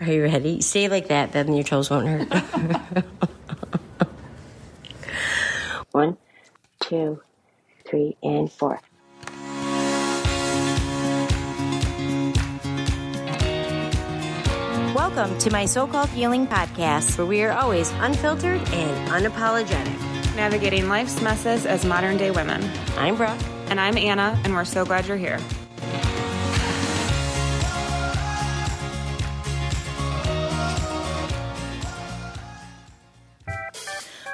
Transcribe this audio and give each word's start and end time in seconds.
Are 0.00 0.12
you 0.12 0.22
ready? 0.22 0.60
Stay 0.60 0.88
like 0.88 1.08
that, 1.08 1.32
then 1.32 1.52
your 1.52 1.64
toes 1.64 1.90
won't 1.90 2.06
hurt. 2.06 3.04
One, 5.90 6.16
two, 6.80 7.20
three, 7.84 8.16
and 8.22 8.50
four. 8.50 8.80
Welcome 14.94 15.36
to 15.38 15.50
my 15.50 15.64
so 15.64 15.86
called 15.86 16.08
healing 16.10 16.46
podcast, 16.46 17.18
where 17.18 17.26
we 17.26 17.42
are 17.42 17.52
always 17.52 17.90
unfiltered 17.92 18.60
and 18.72 19.08
unapologetic. 19.10 20.36
navigating 20.36 20.88
life's 20.88 21.20
messes 21.20 21.66
as 21.66 21.84
modern 21.84 22.16
day 22.16 22.30
women. 22.30 22.62
I'm 22.96 23.16
Brooke. 23.16 23.36
And 23.68 23.80
I'm 23.80 23.98
Anna, 23.98 24.40
and 24.44 24.54
we're 24.54 24.64
so 24.64 24.84
glad 24.84 25.06
you're 25.06 25.16
here. 25.16 25.40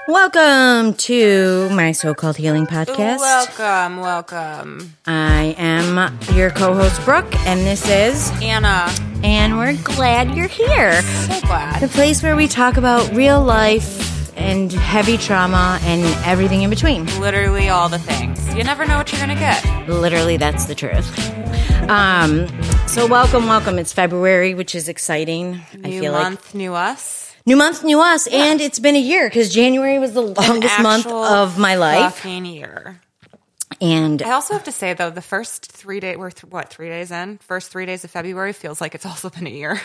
Welcome 0.06 0.92
to 0.94 1.70
my 1.70 1.92
so 1.92 2.12
called 2.12 2.36
healing 2.36 2.66
podcast. 2.66 3.20
Welcome, 3.20 4.00
welcome. 4.00 4.92
I 5.06 5.54
am 5.56 6.18
your 6.34 6.50
co 6.50 6.74
host, 6.74 7.02
Brooke, 7.06 7.34
and 7.46 7.60
this 7.60 7.88
is, 7.88 8.30
Anna, 8.42 8.92
and 9.22 9.56
we're 9.56 9.76
glad 9.82 10.36
you're 10.36 10.46
here. 10.46 11.00
so 11.00 11.40
glad. 11.46 11.80
The 11.80 11.88
place 11.88 12.22
where 12.22 12.36
we 12.36 12.48
talk 12.48 12.76
about 12.76 13.14
real 13.14 13.42
life 13.42 14.36
and 14.36 14.70
heavy 14.70 15.16
trauma 15.16 15.78
and 15.82 16.02
everything 16.26 16.60
in 16.60 16.68
between. 16.68 17.06
Literally 17.18 17.70
all 17.70 17.88
the 17.88 17.98
things. 17.98 18.54
You 18.54 18.62
never 18.62 18.84
know 18.84 18.98
what 18.98 19.10
you're 19.10 19.24
going 19.24 19.34
to 19.34 19.42
get. 19.42 19.88
Literally, 19.88 20.36
that's 20.36 20.66
the 20.66 20.74
truth. 20.74 21.18
Um, 21.88 22.46
so 22.88 23.06
welcome, 23.06 23.46
welcome. 23.46 23.78
It's 23.78 23.94
February, 23.94 24.52
which 24.54 24.74
is 24.74 24.90
exciting. 24.90 25.62
I 25.82 25.88
New 25.88 26.00
feel 26.00 26.12
like 26.12 26.22
month, 26.24 26.54
new 26.54 26.74
us. 26.74 27.23
New 27.46 27.56
month, 27.56 27.84
new 27.84 28.00
us, 28.00 28.26
and 28.26 28.60
it's 28.60 28.78
been 28.78 28.96
a 28.96 29.00
year 29.00 29.28
because 29.28 29.52
January 29.52 29.98
was 29.98 30.12
the 30.12 30.22
longest 30.22 30.80
month 30.80 31.06
of 31.06 31.58
my 31.58 31.76
life. 31.76 32.16
Fucking 32.16 32.44
year. 32.46 33.00
And 33.80 34.22
I 34.22 34.30
also 34.32 34.54
have 34.54 34.64
to 34.64 34.72
say, 34.72 34.94
though, 34.94 35.10
the 35.10 35.22
first 35.22 35.70
three 35.70 36.00
days, 36.00 36.16
we're 36.16 36.30
th- 36.30 36.50
what, 36.50 36.70
three 36.70 36.88
days 36.88 37.10
in? 37.10 37.38
First 37.38 37.70
three 37.70 37.86
days 37.86 38.04
of 38.04 38.10
February 38.10 38.52
feels 38.52 38.80
like 38.80 38.94
it's 38.94 39.06
also 39.06 39.30
been 39.30 39.46
a 39.46 39.50
year. 39.50 39.80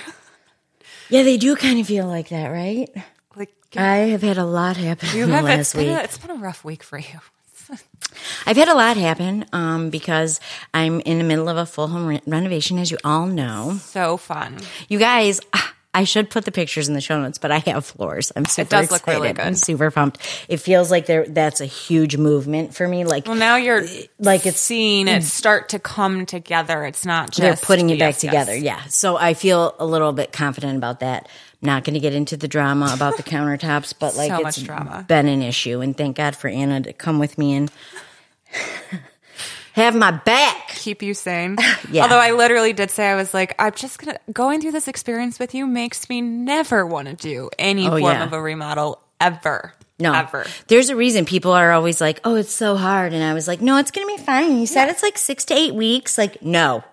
yeah, 1.10 1.24
they 1.24 1.38
do 1.38 1.56
kind 1.56 1.80
of 1.80 1.88
feel 1.88 2.08
like 2.08 2.30
that, 2.30 2.48
right? 2.48 2.90
like, 3.36 3.54
I 3.76 3.98
have 3.98 4.22
had 4.22 4.38
a 4.38 4.46
lot 4.46 4.78
happen 4.78 5.10
you 5.14 5.28
have, 5.28 5.46
it's 5.46 5.74
last 5.74 5.76
been, 5.76 5.98
a, 5.98 6.02
it's 6.04 6.18
been 6.18 6.32
a 6.32 6.36
rough 6.36 6.64
week 6.64 6.84
for 6.84 6.98
you. 6.98 7.20
I've 8.46 8.58
had 8.58 8.68
a 8.68 8.74
lot 8.74 8.98
happen 8.98 9.46
um, 9.54 9.90
because 9.90 10.40
I'm 10.74 11.00
in 11.02 11.18
the 11.18 11.24
middle 11.24 11.50
of 11.50 11.58
a 11.58 11.66
full 11.66 11.88
home 11.88 12.06
re- 12.06 12.22
renovation, 12.26 12.80
as 12.80 12.92
you 12.92 12.98
all 13.04 13.28
know. 13.28 13.78
So 13.82 14.18
fun. 14.18 14.58
You 14.88 14.98
guys, 15.00 15.40
ah, 15.54 15.74
I 15.92 16.04
should 16.04 16.30
put 16.30 16.46
the 16.46 16.52
pictures 16.52 16.88
in 16.88 16.94
the 16.94 17.02
show 17.02 17.20
notes, 17.20 17.40
but 17.40 17.52
I 17.52 17.58
have 17.60 17.84
floors. 17.84 18.32
I'm 18.36 18.46
super 18.46 18.70
does 18.70 18.92
look 18.92 19.02
excited. 19.02 19.20
really 19.20 19.34
good. 19.34 19.46
I'm 19.46 19.56
super 19.56 19.90
pumped. 19.90 20.46
It 20.48 20.58
feels 20.58 20.92
like 20.92 21.08
there 21.08 21.26
that's 21.26 21.62
a 21.62 21.66
huge 21.66 22.16
movement 22.16 22.76
for 22.76 22.88
me. 22.88 23.06
Like 23.06 23.26
Well, 23.26 23.36
now 23.36 23.56
you're 23.56 23.84
like 24.20 24.46
it's 24.46 24.60
seeing 24.60 25.08
it 25.08 25.24
mm. 25.24 25.26
start 25.26 25.70
to 25.70 25.80
come 25.80 26.28
together. 26.28 26.86
It's 26.86 27.08
not 27.08 27.32
just 27.32 27.40
they're 27.40 27.56
putting 27.56 27.90
it 27.90 27.98
back 27.98 28.16
yes, 28.16 28.24
yes. 28.24 28.32
together. 28.32 28.56
Yeah. 28.56 28.86
So 28.86 29.18
I 29.18 29.34
feel 29.34 29.76
a 29.80 29.86
little 29.86 30.14
bit 30.14 30.32
confident 30.32 30.78
about 30.78 31.00
that. 31.00 31.28
I'm 31.62 31.66
not 31.66 31.84
going 31.84 31.96
to 31.96 32.00
get 32.00 32.14
into 32.14 32.38
the 32.38 32.48
drama 32.48 32.92
about 32.94 33.18
the 33.18 33.24
countertops, 33.30 33.96
but 33.98 34.16
like 34.16 34.30
So 34.30 34.48
it's 34.48 35.08
been 35.08 35.28
an 35.28 35.42
issue. 35.42 35.82
And 35.82 35.98
thank 35.98 36.18
God 36.18 36.36
for 36.36 36.50
Anna 36.50 36.82
to 36.82 36.94
come 36.94 37.18
with 37.18 37.38
me 37.38 37.56
and 37.56 37.72
have 39.74 39.96
my 39.96 40.12
back. 40.12 40.69
Keep 40.80 41.02
you 41.04 41.14
sane. 41.14 41.58
Yeah. 41.92 42.04
Although 42.04 42.20
I 42.20 42.32
literally 42.32 42.74
did 42.74 42.90
say 42.92 43.08
I 43.08 43.16
was 43.16 43.34
like, 43.34 43.54
I'm 43.60 43.74
just 43.74 44.00
gonna 44.00 44.20
going 44.32 44.62
through 44.62 44.72
this 44.74 44.88
experience 44.88 45.40
with 45.40 45.54
you 45.56 45.66
makes 45.68 46.08
me 46.10 46.22
never 46.22 46.86
want 46.86 47.08
to 47.08 47.16
do 47.16 47.50
any 47.60 47.86
Oh, 47.88 47.92
form 47.92 48.02
yeah. 48.04 48.24
of 48.24 48.34
a 48.34 48.42
remodel 48.42 49.00
ever. 49.20 49.74
No, 50.02 50.14
ever. 50.14 50.46
There's 50.68 50.90
a 50.90 50.96
reason 50.96 51.26
people 51.26 51.52
are 51.52 51.72
always 51.74 52.00
like, 52.00 52.22
"Oh, 52.24 52.36
it's 52.36 52.54
so 52.56 52.76
hard," 52.78 53.12
and 53.14 53.22
I 53.24 53.34
was 53.34 53.48
like, 53.48 53.60
"No, 53.62 53.78
it's 53.78 53.92
going 53.92 54.08
to 54.08 54.16
be 54.18 54.24
fine." 54.24 54.58
You 54.58 54.66
said 54.66 54.88
it's 54.90 55.04
like 55.04 55.18
six 55.18 55.44
to 55.46 55.54
eight 55.54 55.74
weeks. 55.76 56.18
Like, 56.18 56.42
no, 56.42 56.84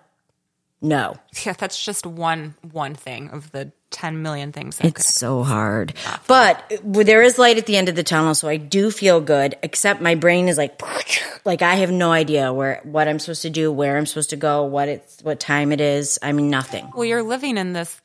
no, 0.81 1.15
Yeah, 1.45 1.53
that's 1.53 1.81
just 1.83 2.05
one 2.05 2.55
one 2.71 2.95
thing 2.95 3.29
of 3.29 3.51
the 3.51 3.71
ten 3.91 4.21
million 4.21 4.51
things. 4.51 4.79
It's 4.81 5.13
so 5.13 5.43
hard. 5.43 5.93
But 6.27 6.71
there 6.83 7.21
is 7.21 7.37
light 7.37 7.57
at 7.57 7.65
the 7.65 7.77
end 7.77 7.89
of 7.89 7.95
the 7.95 8.03
tunnel, 8.03 8.35
so 8.35 8.47
I 8.47 8.57
do 8.57 8.91
feel 8.91 9.21
good. 9.21 9.55
Except 9.63 10.01
my 10.01 10.15
brain 10.15 10.47
is 10.47 10.57
like, 10.57 10.81
like 11.45 11.61
I 11.61 11.75
have 11.75 11.91
no 11.91 12.11
idea 12.11 12.51
where 12.53 12.81
what 12.83 13.07
I'm 13.07 13.19
supposed 13.19 13.43
to 13.43 13.49
do, 13.49 13.71
where 13.71 13.97
I'm 13.97 14.05
supposed 14.05 14.31
to 14.31 14.35
go, 14.35 14.63
what 14.63 14.89
it's 14.89 15.21
what 15.23 15.39
time 15.39 15.71
it 15.71 15.81
is. 15.81 16.19
I 16.21 16.31
mean, 16.33 16.49
nothing. 16.49 16.91
Well, 16.93 17.05
you're 17.05 17.23
living 17.23 17.57
in 17.57 17.73
this. 17.73 17.99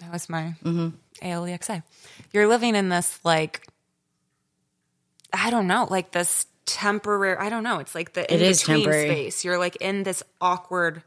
That 0.00 0.12
was 0.12 0.28
my 0.28 0.54
Mm-hmm. 0.64 0.88
ALEXA. 1.22 1.82
You're 2.32 2.48
living 2.48 2.74
in 2.74 2.88
this 2.88 3.18
like, 3.24 3.66
I 5.32 5.50
don't 5.50 5.66
know, 5.66 5.86
like 5.88 6.10
this 6.12 6.46
temporary. 6.66 7.36
I 7.36 7.48
don't 7.50 7.62
know. 7.62 7.78
It's 7.78 7.94
like 7.94 8.12
the 8.12 8.32
in 8.32 8.40
is 8.40 8.62
temporary. 8.62 9.08
space. 9.08 9.44
You're 9.44 9.58
like 9.58 9.76
in 9.76 10.02
this 10.02 10.22
awkward. 10.40 11.02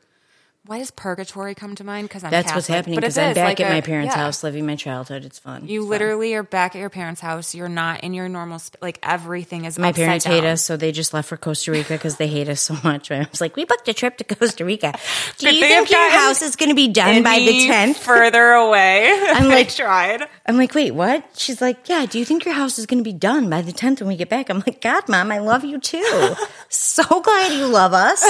Why 0.68 0.80
does 0.80 0.92
purgatory 0.92 1.56
come 1.56 1.76
to 1.76 1.84
mind? 1.84 2.08
Because 2.10 2.24
I'm 2.24 2.32
That's 2.32 2.54
what's 2.54 2.68
happening 2.68 2.98
because 3.00 3.18
I'm 3.18 3.34
back 3.34 3.46
like 3.48 3.62
at 3.62 3.72
a- 3.72 3.74
my 3.74 3.82
parents' 3.82 4.14
yeah. 4.16 4.22
house, 4.24 4.44
living 4.44 4.66
my 4.66 4.76
childhood. 4.76 5.24
It's 5.26 5.40
fun. 5.40 5.66
You 5.68 5.80
It's 5.82 5.86
fun. 5.86 5.90
literally 5.90 6.34
are 6.36 6.44
back 6.44 6.76
at 6.76 6.80
your 6.80 6.90
parents' 6.90 7.22
house. 7.22 7.56
You're 7.56 7.70
not 7.70 8.04
in 8.04 8.14
your 8.14 8.28
normal. 8.28 8.60
Sp- 8.60 8.78
like 8.82 9.00
everything 9.02 9.66
is. 9.66 9.80
My 9.80 9.94
parents 9.94 10.26
hate 10.26 10.44
us, 10.44 10.62
so 10.62 10.76
they 10.78 10.92
just 10.92 11.14
left 11.14 11.30
for 11.30 11.38
Costa 11.38 11.72
Rica 11.72 11.94
because 11.94 12.18
they 12.18 12.28
hate 12.28 12.50
us 12.50 12.60
so 12.62 12.76
much. 12.84 13.10
I 13.12 13.26
was 13.32 13.40
like, 13.42 13.56
"We 13.56 13.64
booked 13.66 13.88
a 13.88 13.94
trip 13.94 14.18
to 14.18 14.24
Costa 14.26 14.66
Rica. 14.66 14.94
Do 15.38 15.54
you 15.56 15.62
think 15.66 15.90
your 15.90 16.10
house 16.12 16.42
is 16.42 16.56
going 16.56 16.70
to 16.70 16.76
be 16.76 16.90
done 16.90 17.24
by 17.24 17.40
the 17.40 17.66
tenth? 17.68 17.98
further 17.98 18.52
away. 18.52 19.10
I'm 19.34 19.48
like- 19.48 19.70
tried. 19.74 20.24
I'm 20.46 20.58
like, 20.58 20.74
"Wait, 20.76 20.92
what?" 20.92 21.24
She's 21.38 21.62
like, 21.62 21.88
"Yeah. 21.88 22.06
Do 22.06 22.20
you 22.20 22.26
think 22.26 22.44
your 22.46 22.54
house 22.56 22.78
is 22.78 22.86
going 22.86 23.00
to 23.00 23.04
be 23.04 23.14
done 23.14 23.50
by 23.50 23.62
the 23.62 23.72
tenth 23.72 24.02
when 24.02 24.10
we 24.10 24.18
get 24.18 24.28
back?" 24.30 24.50
I'm 24.50 24.60
like, 24.68 24.82
"God, 24.82 25.08
mom, 25.08 25.32
I 25.32 25.40
love 25.40 25.64
you 25.64 25.80
too. 25.80 26.36
so 26.70 27.04
glad 27.22 27.54
you 27.54 27.68
love 27.68 27.94
us. 27.94 28.22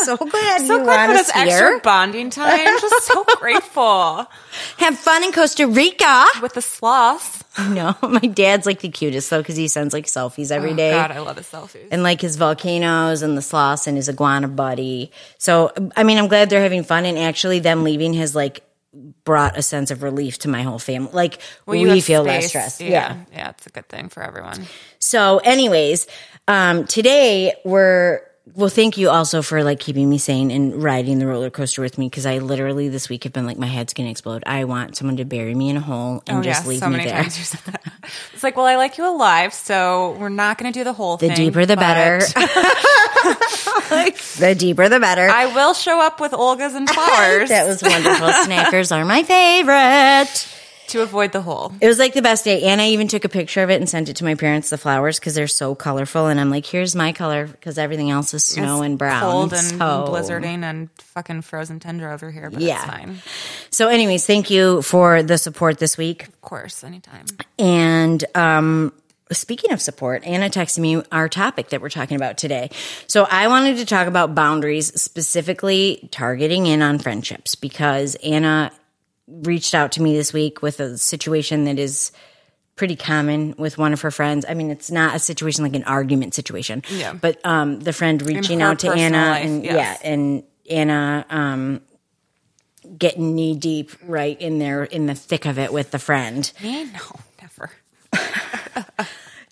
So 0.00 0.16
glad 0.16 0.60
So 0.66 0.78
you 0.78 0.84
glad 0.84 1.08
want 1.08 1.18
us 1.20 1.26
this 1.26 1.36
bonding 1.82 2.30
time. 2.30 2.58
Just 2.80 3.06
so 3.06 3.24
grateful 3.38 4.26
Have 4.78 4.98
fun 4.98 5.24
in 5.24 5.32
Costa 5.32 5.66
Rica." 5.66 6.24
with 6.42 6.54
the 6.54 6.62
sloths. 6.62 7.44
No, 7.58 7.96
my 8.02 8.20
dad's 8.20 8.64
like 8.66 8.80
the 8.80 8.88
cutest 8.88 9.28
though 9.30 9.40
because 9.40 9.56
he 9.56 9.68
sends 9.68 9.92
like 9.92 10.06
selfies 10.06 10.50
every 10.50 10.74
day. 10.74 10.92
Oh, 10.92 10.96
God, 10.96 11.10
I 11.10 11.18
love 11.20 11.36
his 11.36 11.46
selfies. 11.46 11.88
and 11.90 12.02
like 12.02 12.20
his 12.20 12.36
volcanoes 12.36 13.22
and 13.22 13.36
the 13.36 13.42
sloths 13.42 13.86
and 13.86 13.96
his 13.96 14.08
iguana 14.08 14.48
buddy. 14.48 15.10
So, 15.38 15.72
I 15.96 16.04
mean, 16.04 16.18
I'm 16.18 16.28
glad 16.28 16.48
they're 16.50 16.62
having 16.62 16.84
fun. 16.84 17.04
And 17.06 17.18
actually, 17.18 17.58
them 17.58 17.82
leaving 17.84 18.14
has 18.14 18.34
like 18.36 18.62
brought 19.24 19.56
a 19.58 19.62
sense 19.62 19.90
of 19.90 20.02
relief 20.02 20.38
to 20.40 20.48
my 20.48 20.62
whole 20.62 20.78
family. 20.78 21.10
Like, 21.12 21.40
Well, 21.66 21.80
we 21.80 22.00
feel 22.00 22.22
less 22.24 22.42
space. 22.44 22.48
stressed. 22.50 22.80
Yeah. 22.80 22.88
Yeah. 22.88 23.16
yeah, 23.32 23.48
it's 23.50 23.66
a 23.66 23.70
good 23.70 23.88
thing 23.88 24.08
for 24.08 24.22
everyone. 24.22 24.66
So, 24.98 25.38
anyways, 25.38 26.06
um, 26.48 26.86
today 26.86 27.54
we're, 27.64 28.20
well, 28.54 28.68
thank 28.68 28.96
you 28.98 29.08
also 29.10 29.42
for 29.42 29.62
like 29.64 29.80
keeping 29.80 30.08
me 30.08 30.18
sane 30.18 30.50
and 30.50 30.82
riding 30.82 31.18
the 31.18 31.26
roller 31.26 31.50
coaster 31.50 31.82
with 31.82 31.98
me 31.98 32.06
because 32.08 32.26
I 32.26 32.38
literally 32.38 32.88
this 32.88 33.08
week 33.08 33.24
have 33.24 33.32
been 33.32 33.46
like, 33.46 33.58
my 33.58 33.66
head's 33.66 33.92
gonna 33.94 34.10
explode. 34.10 34.42
I 34.46 34.64
want 34.64 34.96
someone 34.96 35.16
to 35.18 35.24
bury 35.24 35.54
me 35.54 35.68
in 35.70 35.76
a 35.76 35.80
hole 35.80 36.22
and 36.26 36.38
Oh 36.38 36.42
just 36.42 36.64
yeah, 36.64 36.68
leave 36.68 36.78
so 36.80 36.88
me 36.88 36.98
there. 37.04 37.22
times 37.22 37.38
you 37.38 37.44
said 37.44 37.60
that. 37.72 37.82
It's 38.32 38.42
like, 38.42 38.56
well, 38.56 38.66
I 38.66 38.76
like 38.76 38.98
you 38.98 39.06
alive, 39.08 39.54
so 39.54 40.16
we're 40.18 40.28
not 40.28 40.58
to 40.72 40.78
do 40.78 40.84
the 40.84 40.92
whole 40.92 41.16
The 41.16 41.28
thing. 41.28 41.36
The 41.36 41.44
deeper 41.44 41.66
the 41.66 41.76
but 41.76 41.80
better. 41.80 42.18
the 44.38 44.54
deeper 44.58 44.88
the 44.88 45.00
better. 45.00 45.28
I 45.28 45.46
will 45.54 45.74
show 45.74 46.00
up 46.00 46.20
with 46.20 46.32
Olga's 46.32 46.74
and 46.74 46.88
flowers 46.90 47.48
that 47.48 47.66
was 47.66 47.82
wonderful. 47.82 48.28
Snackers 48.46 48.94
are 48.96 49.04
my 49.04 49.22
favorite. 49.22 50.46
To 50.90 51.02
avoid 51.02 51.32
the 51.32 51.40
hole. 51.42 51.72
It 51.80 51.86
was 51.88 51.98
like 51.98 52.14
the 52.14 52.22
best 52.22 52.44
day. 52.44 52.62
And 52.62 52.80
I 52.80 52.88
even 52.88 53.08
took 53.08 53.24
a 53.24 53.28
picture 53.28 53.62
of 53.62 53.70
it 53.70 53.76
and 53.76 53.88
sent 53.88 54.08
it 54.08 54.16
to 54.16 54.24
my 54.24 54.34
parents, 54.34 54.70
the 54.70 54.78
flowers, 54.78 55.18
because 55.18 55.34
they're 55.34 55.46
so 55.48 55.74
colorful. 55.74 56.26
And 56.26 56.38
I'm 56.40 56.50
like, 56.50 56.66
here's 56.66 56.94
my 56.94 57.12
color, 57.12 57.46
because 57.46 57.78
everything 57.78 58.10
else 58.10 58.32
is 58.34 58.44
snow 58.44 58.78
It's 58.82 58.86
and 58.86 58.98
brown. 58.98 59.20
cold 59.22 59.52
and 59.52 59.62
So- 59.62 59.76
blizzarding 60.08 60.62
and 60.62 60.88
fucking 60.98 61.42
frozen 61.42 61.80
tundra 61.80 62.12
over 62.12 62.30
here, 62.30 62.50
but 62.50 62.60
Yeah. 62.62 62.76
it's 62.76 62.84
fine. 62.84 63.22
So, 63.70 63.88
anyways, 63.88 64.26
thank 64.26 64.50
you 64.50 64.82
for 64.82 65.22
the 65.22 65.38
support 65.38 65.78
this 65.78 65.96
week. 65.98 66.24
Of 66.28 66.40
course, 66.40 66.82
anytime. 66.84 67.24
And 67.58 68.24
um, 68.34 68.92
speaking 69.32 69.72
of 69.72 69.80
support, 69.80 70.24
Anna 70.24 70.50
texted 70.50 70.78
me 70.78 71.02
our 71.12 71.28
topic 71.28 71.68
that 71.70 71.80
we're 71.80 71.88
talking 71.88 72.16
about 72.16 72.36
today. 72.36 72.70
So 73.06 73.26
I 73.30 73.46
wanted 73.48 73.76
to 73.76 73.86
talk 73.86 74.08
about 74.08 74.34
boundaries, 74.34 75.00
specifically 75.00 76.08
targeting 76.10 76.66
in 76.66 76.82
on 76.82 76.98
friendships, 76.98 77.54
because 77.54 78.16
Anna 78.16 78.72
reached 79.30 79.74
out 79.74 79.92
to 79.92 80.02
me 80.02 80.16
this 80.16 80.32
week 80.32 80.62
with 80.62 80.80
a 80.80 80.98
situation 80.98 81.64
that 81.64 81.78
is 81.78 82.12
pretty 82.76 82.96
common 82.96 83.54
with 83.58 83.76
one 83.78 83.92
of 83.92 84.00
her 84.02 84.10
friends. 84.10 84.44
I 84.48 84.54
mean, 84.54 84.70
it's 84.70 84.90
not 84.90 85.14
a 85.14 85.18
situation 85.18 85.64
like 85.64 85.74
an 85.74 85.84
argument 85.84 86.34
situation, 86.34 86.82
Yeah. 86.90 87.12
but 87.12 87.44
um, 87.44 87.80
the 87.80 87.92
friend 87.92 88.20
reaching 88.22 88.62
out 88.62 88.80
to 88.80 88.90
Anna 88.90 89.16
life, 89.32 89.44
and 89.44 89.64
yes. 89.64 90.00
yeah, 90.02 90.10
and 90.10 90.42
Anna 90.70 91.26
um, 91.28 91.80
getting 92.96 93.34
knee 93.34 93.54
deep 93.56 93.90
right 94.06 94.40
in 94.40 94.58
there 94.58 94.84
in 94.84 95.06
the 95.06 95.14
thick 95.14 95.44
of 95.46 95.58
it 95.58 95.72
with 95.72 95.90
the 95.90 95.98
friend. 95.98 96.50
No, 96.62 96.86
never. 97.40 97.70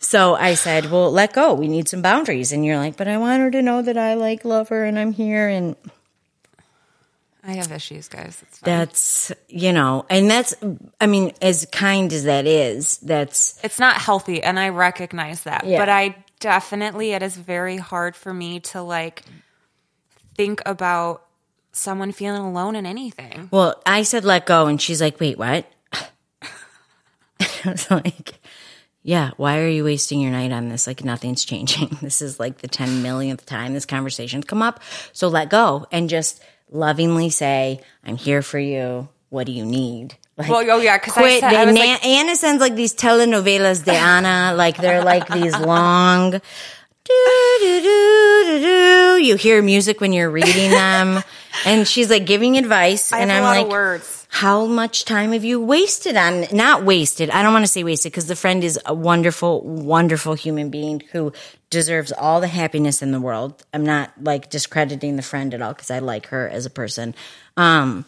So 0.00 0.36
I 0.36 0.54
said, 0.54 0.90
"Well, 0.90 1.10
let 1.10 1.32
go. 1.32 1.52
We 1.54 1.66
need 1.68 1.88
some 1.88 2.00
boundaries." 2.02 2.52
And 2.52 2.64
you're 2.64 2.78
like, 2.78 2.96
"But 2.96 3.08
I 3.08 3.18
want 3.18 3.42
her 3.42 3.50
to 3.50 3.60
know 3.60 3.82
that 3.82 3.98
I 3.98 4.14
like 4.14 4.44
love 4.44 4.68
her 4.68 4.84
and 4.84 4.96
I'm 4.98 5.12
here." 5.12 5.48
And 5.48 5.74
I 7.44 7.52
have 7.52 7.70
issues, 7.72 8.08
guys. 8.08 8.42
That's, 8.62 9.32
you 9.48 9.72
know, 9.72 10.04
and 10.10 10.30
that's, 10.30 10.54
I 11.00 11.06
mean, 11.06 11.32
as 11.40 11.66
kind 11.72 12.12
as 12.12 12.24
that 12.24 12.46
is, 12.46 12.98
that's, 12.98 13.58
it's 13.62 13.78
not 13.78 13.96
healthy 13.96 14.42
and 14.42 14.58
I 14.58 14.70
recognize 14.70 15.44
that. 15.44 15.64
Yeah. 15.64 15.78
But 15.78 15.88
I 15.88 16.16
definitely 16.40 17.12
it 17.12 17.22
is 17.22 17.36
very 17.36 17.76
hard 17.76 18.16
for 18.16 18.32
me 18.32 18.60
to 18.60 18.82
like 18.82 19.24
think 20.36 20.62
about 20.66 21.24
someone 21.72 22.12
feeling 22.12 22.42
alone 22.42 22.76
in 22.76 22.86
anything. 22.86 23.48
well, 23.50 23.80
I 23.86 24.02
said 24.02 24.24
let 24.24 24.46
go, 24.46 24.66
and 24.66 24.80
she's 24.80 25.00
like, 25.00 25.20
wait, 25.20 25.38
what? 25.38 25.66
I 27.40 27.70
was 27.70 27.90
like, 27.90 28.40
yeah, 29.02 29.30
why 29.36 29.60
are 29.60 29.68
you 29.68 29.84
wasting 29.84 30.20
your 30.20 30.32
night 30.32 30.52
on 30.52 30.68
this? 30.68 30.86
Like, 30.86 31.04
nothing's 31.04 31.44
changing. 31.44 31.98
This 32.02 32.20
is 32.20 32.40
like 32.40 32.58
the 32.58 32.68
10 32.68 33.02
millionth 33.02 33.46
time 33.46 33.74
this 33.74 33.86
conversation's 33.86 34.44
come 34.44 34.62
up. 34.62 34.80
So 35.12 35.28
let 35.28 35.50
go 35.50 35.86
and 35.92 36.08
just 36.08 36.42
lovingly 36.70 37.30
say, 37.30 37.80
I'm 38.04 38.16
here 38.16 38.42
for 38.42 38.58
you. 38.58 39.08
What 39.30 39.46
do 39.46 39.52
you 39.52 39.64
need? 39.66 40.16
Like, 40.36 40.48
Well, 40.48 40.70
oh 40.70 40.80
yeah, 40.80 40.98
because 40.98 41.16
I 41.16 41.40
said 41.40 41.52
I 41.52 41.64
They- 41.66 41.72
Na- 41.72 41.80
like, 41.92 42.06
Anna 42.06 42.36
sends 42.36 42.60
like 42.60 42.74
these 42.76 42.94
telenovelas 42.94 43.84
de 43.84 43.94
Ana, 43.96 44.54
like 44.56 44.76
they're 44.76 45.04
like 45.04 45.28
these 45.28 45.56
long. 45.58 46.30
Do, 46.30 46.40
do, 47.60 47.80
do, 47.80 48.42
do, 48.46 48.60
do. 48.60 49.22
You 49.24 49.36
hear 49.36 49.62
music 49.62 50.00
when 50.00 50.12
you're 50.12 50.30
reading 50.30 50.70
them, 50.70 51.22
and 51.64 51.86
she's 51.88 52.08
like 52.10 52.24
giving 52.26 52.56
advice, 52.58 53.12
I 53.12 53.20
and 53.20 53.32
I'm 53.32 53.42
like, 53.42 53.68
words. 53.68 54.17
How 54.38 54.66
much 54.66 55.04
time 55.04 55.32
have 55.32 55.44
you 55.44 55.60
wasted 55.60 56.16
on 56.16 56.44
not 56.52 56.84
wasted 56.84 57.28
i 57.30 57.42
don't 57.42 57.52
want 57.52 57.64
to 57.64 57.70
say 57.70 57.82
wasted 57.82 58.12
because 58.12 58.28
the 58.28 58.36
friend 58.36 58.62
is 58.62 58.78
a 58.86 58.94
wonderful 58.94 59.62
wonderful 59.62 60.34
human 60.34 60.70
being 60.70 61.02
who 61.10 61.32
deserves 61.70 62.12
all 62.12 62.40
the 62.40 62.48
happiness 62.48 63.02
in 63.02 63.12
the 63.12 63.20
world. 63.20 63.62
I'm 63.74 63.84
not 63.84 64.10
like 64.22 64.48
discrediting 64.50 65.16
the 65.16 65.22
friend 65.22 65.52
at 65.54 65.62
all 65.62 65.74
because 65.74 65.90
i 65.90 65.98
like 65.98 66.28
her 66.28 66.48
as 66.48 66.66
a 66.66 66.70
person. 66.70 67.14
Um 67.56 68.04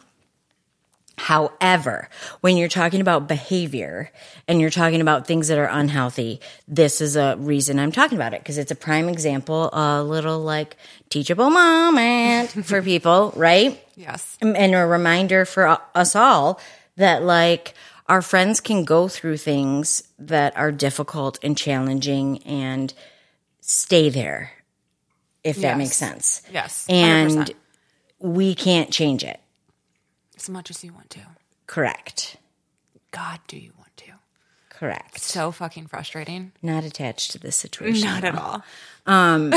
However, 1.21 2.09
when 2.41 2.57
you're 2.57 2.69
talking 2.71 3.03
about 3.03 3.29
behavior 3.29 4.11
and 4.49 4.59
you're 4.61 4.71
talking 4.71 5.03
about 5.03 5.27
things 5.27 5.49
that 5.49 5.59
are 5.59 5.67
unhealthy, 5.71 6.41
this 6.67 7.01
is 7.03 7.15
a 7.15 7.37
reason 7.39 7.79
I'm 7.79 7.93
talking 7.93 8.17
about 8.17 8.33
it 8.33 8.41
because 8.41 8.57
it's 8.57 8.71
a 8.71 8.75
prime 8.75 9.07
example, 9.09 9.69
a 9.75 10.03
little 10.03 10.41
like 10.41 10.77
teachable 11.11 11.51
moment 11.51 12.51
for 12.65 12.81
people, 12.81 13.33
right? 13.37 13.79
Yes. 13.97 14.39
and 14.41 14.75
a 14.75 14.87
reminder 14.87 15.45
for 15.45 15.79
us 15.95 16.17
all 16.17 16.59
that 16.97 17.23
like 17.23 17.75
our 18.09 18.23
friends 18.23 18.61
can 18.61 18.85
go 18.87 19.07
through 19.07 19.37
things 19.37 20.03
that 20.19 20.57
are 20.57 20.73
difficult 20.73 21.39
and 21.43 21.55
challenging 21.57 22.43
and 22.45 22.95
stay 23.61 24.09
there 24.09 24.53
if 25.45 25.61
that 25.61 25.77
makes 25.77 25.97
sense 25.97 26.41
Yes. 26.51 26.87
and 26.89 27.31
100%. 27.31 27.55
we 28.21 28.55
can't 28.55 28.91
change 28.91 29.23
it 29.23 29.39
as 30.41 30.49
much 30.51 30.71
as 30.71 30.83
you 30.85 30.93
want 30.93 31.11
to. 31.11 31.21
correct 31.67 32.37
God, 33.13 33.41
do 33.49 33.57
you 33.59 33.73
want 33.79 33.97
to? 33.99 34.13
correct 34.71 35.21
So 35.21 35.51
fucking 35.53 35.87
frustrating. 35.89 36.53
not 36.63 36.85
attached 36.85 37.33
to 37.33 37.39
this 37.39 37.57
situation 37.57 38.07
Not 38.09 38.25
at 38.25 38.35
all. 38.37 38.63
Um 39.07 39.53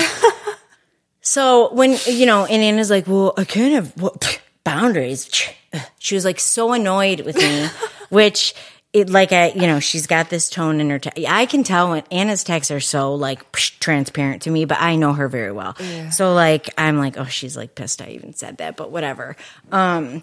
so 1.21 1.73
when 1.73 1.97
you 2.05 2.25
know, 2.25 2.45
and 2.45 2.61
Anna's 2.61 2.89
like, 2.89 3.07
"Well, 3.07 3.33
I 3.37 3.45
can't 3.45 3.73
have 3.73 4.01
what, 4.01 4.41
boundaries." 4.63 5.29
She 5.97 6.13
was 6.13 6.23
like 6.23 6.39
so 6.39 6.71
annoyed 6.73 7.21
with 7.21 7.35
me, 7.35 7.67
which 8.09 8.53
it 8.91 9.09
like 9.09 9.31
I, 9.31 9.47
you 9.55 9.65
know, 9.65 9.79
she's 9.79 10.05
got 10.05 10.29
this 10.29 10.47
tone 10.47 10.79
in 10.79 10.89
her. 10.91 10.99
Te- 10.99 11.25
I 11.25 11.47
can 11.47 11.63
tell 11.63 11.89
when 11.89 12.03
Anna's 12.11 12.43
texts 12.43 12.69
are 12.69 12.79
so 12.79 13.15
like 13.15 13.51
psh, 13.53 13.79
transparent 13.79 14.43
to 14.43 14.51
me, 14.51 14.65
but 14.65 14.79
I 14.79 14.95
know 14.95 15.13
her 15.13 15.27
very 15.27 15.51
well. 15.51 15.75
So 16.11 16.35
like, 16.35 16.69
I'm 16.77 16.99
like, 16.99 17.17
oh, 17.17 17.25
she's 17.25 17.57
like 17.57 17.73
pissed. 17.73 18.03
I 18.03 18.09
even 18.09 18.33
said 18.33 18.57
that, 18.57 18.77
but 18.77 18.91
whatever. 18.91 19.35
Um, 19.71 20.21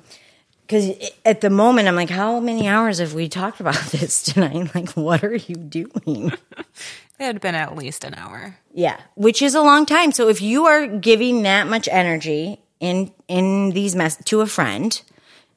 because 0.71 0.95
at 1.25 1.41
the 1.41 1.51
moment, 1.51 1.89
I'm 1.89 1.97
like, 1.97 2.11
how 2.11 2.39
many 2.39 2.69
hours 2.69 3.01
have 3.01 3.13
we 3.13 3.29
talked 3.29 3.59
about 3.59 3.75
this 3.91 4.23
tonight? 4.23 4.73
Like, 4.75 4.91
what 4.91 5.25
are 5.25 5.35
you 5.35 5.57
doing? 5.57 6.33
It 7.19 7.25
had 7.25 7.41
been 7.43 7.55
at 7.55 7.77
least 7.77 8.05
an 8.05 8.15
hour. 8.15 8.57
Yeah, 8.73 8.99
which 9.15 9.43
is 9.43 9.55
a 9.55 9.61
long 9.61 9.85
time. 9.85 10.11
So 10.11 10.31
if 10.31 10.41
you 10.41 10.65
are 10.65 10.87
giving 10.87 11.43
that 11.43 11.67
much 11.67 11.87
energy 11.87 12.63
in 12.79 13.13
in 13.29 13.73
these 13.73 13.95
mess 13.95 14.17
to 14.25 14.41
a 14.41 14.47
friend, 14.47 14.99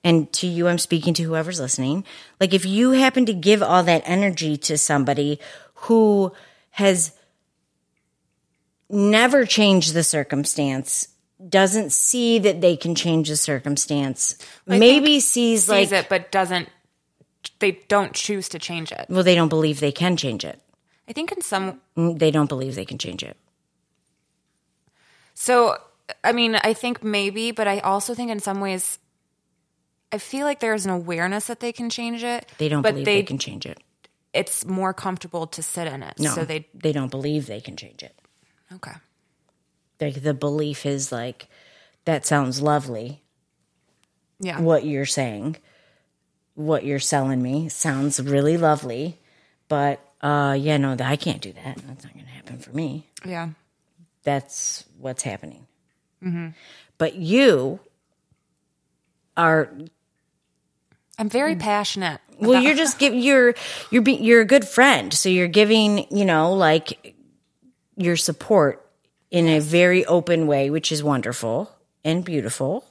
and 0.03 0.29
to 0.33 0.45
you, 0.45 0.67
I'm 0.67 0.77
speaking 0.77 1.13
to 1.13 1.23
whoever's 1.23 1.61
listening. 1.61 2.03
Like 2.41 2.53
if 2.53 2.65
you 2.65 2.91
happen 2.91 3.25
to 3.27 3.33
give 3.33 3.63
all 3.63 3.81
that 3.83 4.03
energy 4.03 4.57
to 4.57 4.77
somebody 4.77 5.39
who 5.85 6.33
has 6.71 7.13
never 8.89 9.45
changed 9.45 9.93
the 9.93 10.03
circumstance, 10.03 11.07
doesn't 11.49 11.91
see 11.91 12.39
that 12.39 12.61
they 12.61 12.75
can 12.77 12.95
change 12.95 13.29
the 13.29 13.35
circumstance, 13.37 14.37
maybe 14.65 15.19
sees 15.19 15.67
like 15.69 15.91
it, 15.91 16.07
but 16.09 16.31
doesn't. 16.31 16.69
They 17.59 17.79
don't 17.87 18.13
choose 18.13 18.49
to 18.49 18.59
change 18.59 18.91
it. 18.91 19.05
well, 19.09 19.23
they 19.23 19.35
don't 19.35 19.49
believe 19.49 19.79
they 19.79 19.91
can 19.91 20.15
change 20.17 20.45
it. 20.45 20.59
I 21.07 21.13
think 21.13 21.31
in 21.31 21.41
some. 21.41 21.81
Mm, 21.97 22.17
They 22.19 22.31
don't 22.31 22.47
believe 22.47 22.75
they 22.75 22.85
can 22.85 22.97
change 22.97 23.23
it. 23.23 23.35
So, 25.33 25.77
I 26.23 26.31
mean, 26.31 26.55
I 26.55 26.73
think 26.73 27.03
maybe, 27.03 27.51
but 27.51 27.67
I 27.67 27.79
also 27.79 28.13
think 28.13 28.31
in 28.31 28.39
some 28.39 28.59
ways, 28.61 28.99
I 30.11 30.17
feel 30.19 30.45
like 30.45 30.59
there's 30.59 30.85
an 30.85 30.91
awareness 30.91 31.47
that 31.47 31.59
they 31.59 31.71
can 31.73 31.89
change 31.89 32.23
it. 32.23 32.47
They 32.57 32.69
don't 32.69 32.81
but 32.83 32.91
believe 32.91 33.05
they, 33.05 33.15
they 33.21 33.23
can 33.23 33.37
change 33.39 33.65
it. 33.65 33.79
It's 34.33 34.65
more 34.65 34.93
comfortable 34.93 35.47
to 35.47 35.63
sit 35.63 35.87
in 35.87 36.03
it. 36.03 36.19
No, 36.19 36.31
So 36.31 36.45
they. 36.45 36.67
they 36.73 36.91
don't 36.91 37.11
believe 37.11 37.47
they 37.47 37.61
can 37.61 37.75
change 37.75 38.03
it. 38.03 38.15
Okay. 38.73 38.93
Like 40.01 40.21
the 40.21 40.33
belief 40.33 40.85
is 40.85 41.11
like 41.11 41.47
that 42.05 42.25
sounds 42.25 42.61
lovely 42.61 43.21
Yeah. 44.39 44.59
what 44.59 44.85
you're 44.85 45.05
saying 45.05 45.57
what 46.55 46.85
you're 46.85 46.99
selling 46.99 47.41
me 47.41 47.69
sounds 47.69 48.21
really 48.21 48.57
lovely 48.57 49.19
but 49.69 49.99
uh 50.21 50.55
yeah 50.59 50.77
no 50.77 50.95
i 50.99 51.15
can't 51.15 51.41
do 51.41 51.51
that 51.53 51.77
that's 51.87 52.03
not 52.03 52.13
gonna 52.13 52.25
happen 52.27 52.57
for 52.59 52.71
me 52.71 53.07
Yeah. 53.25 53.49
that's 54.23 54.83
what's 54.99 55.23
happening 55.23 55.65
but 56.97 57.15
you 57.15 57.79
are 59.35 59.69
I'm 61.19 61.29
very 61.29 61.55
passionate. 61.55 62.21
well 62.39 62.61
you're 62.61 62.75
just 62.75 62.97
give 63.03 63.13
you're 63.13 63.55
you're 63.91 64.01
be, 64.01 64.13
you're 64.13 64.41
a 64.41 64.45
good 64.45 64.67
friend 64.67 65.13
so 65.13 65.27
you're 65.29 65.47
giving 65.47 66.05
you 66.15 66.25
know 66.25 66.53
like 66.53 67.15
your 67.97 68.15
support 68.15 68.82
in 69.33 69.47
a 69.47 69.59
very 69.59 70.05
open 70.05 70.47
way 70.47 70.69
which 70.69 70.89
is 70.93 71.03
wonderful 71.03 71.69
and 72.05 72.23
beautiful 72.23 72.85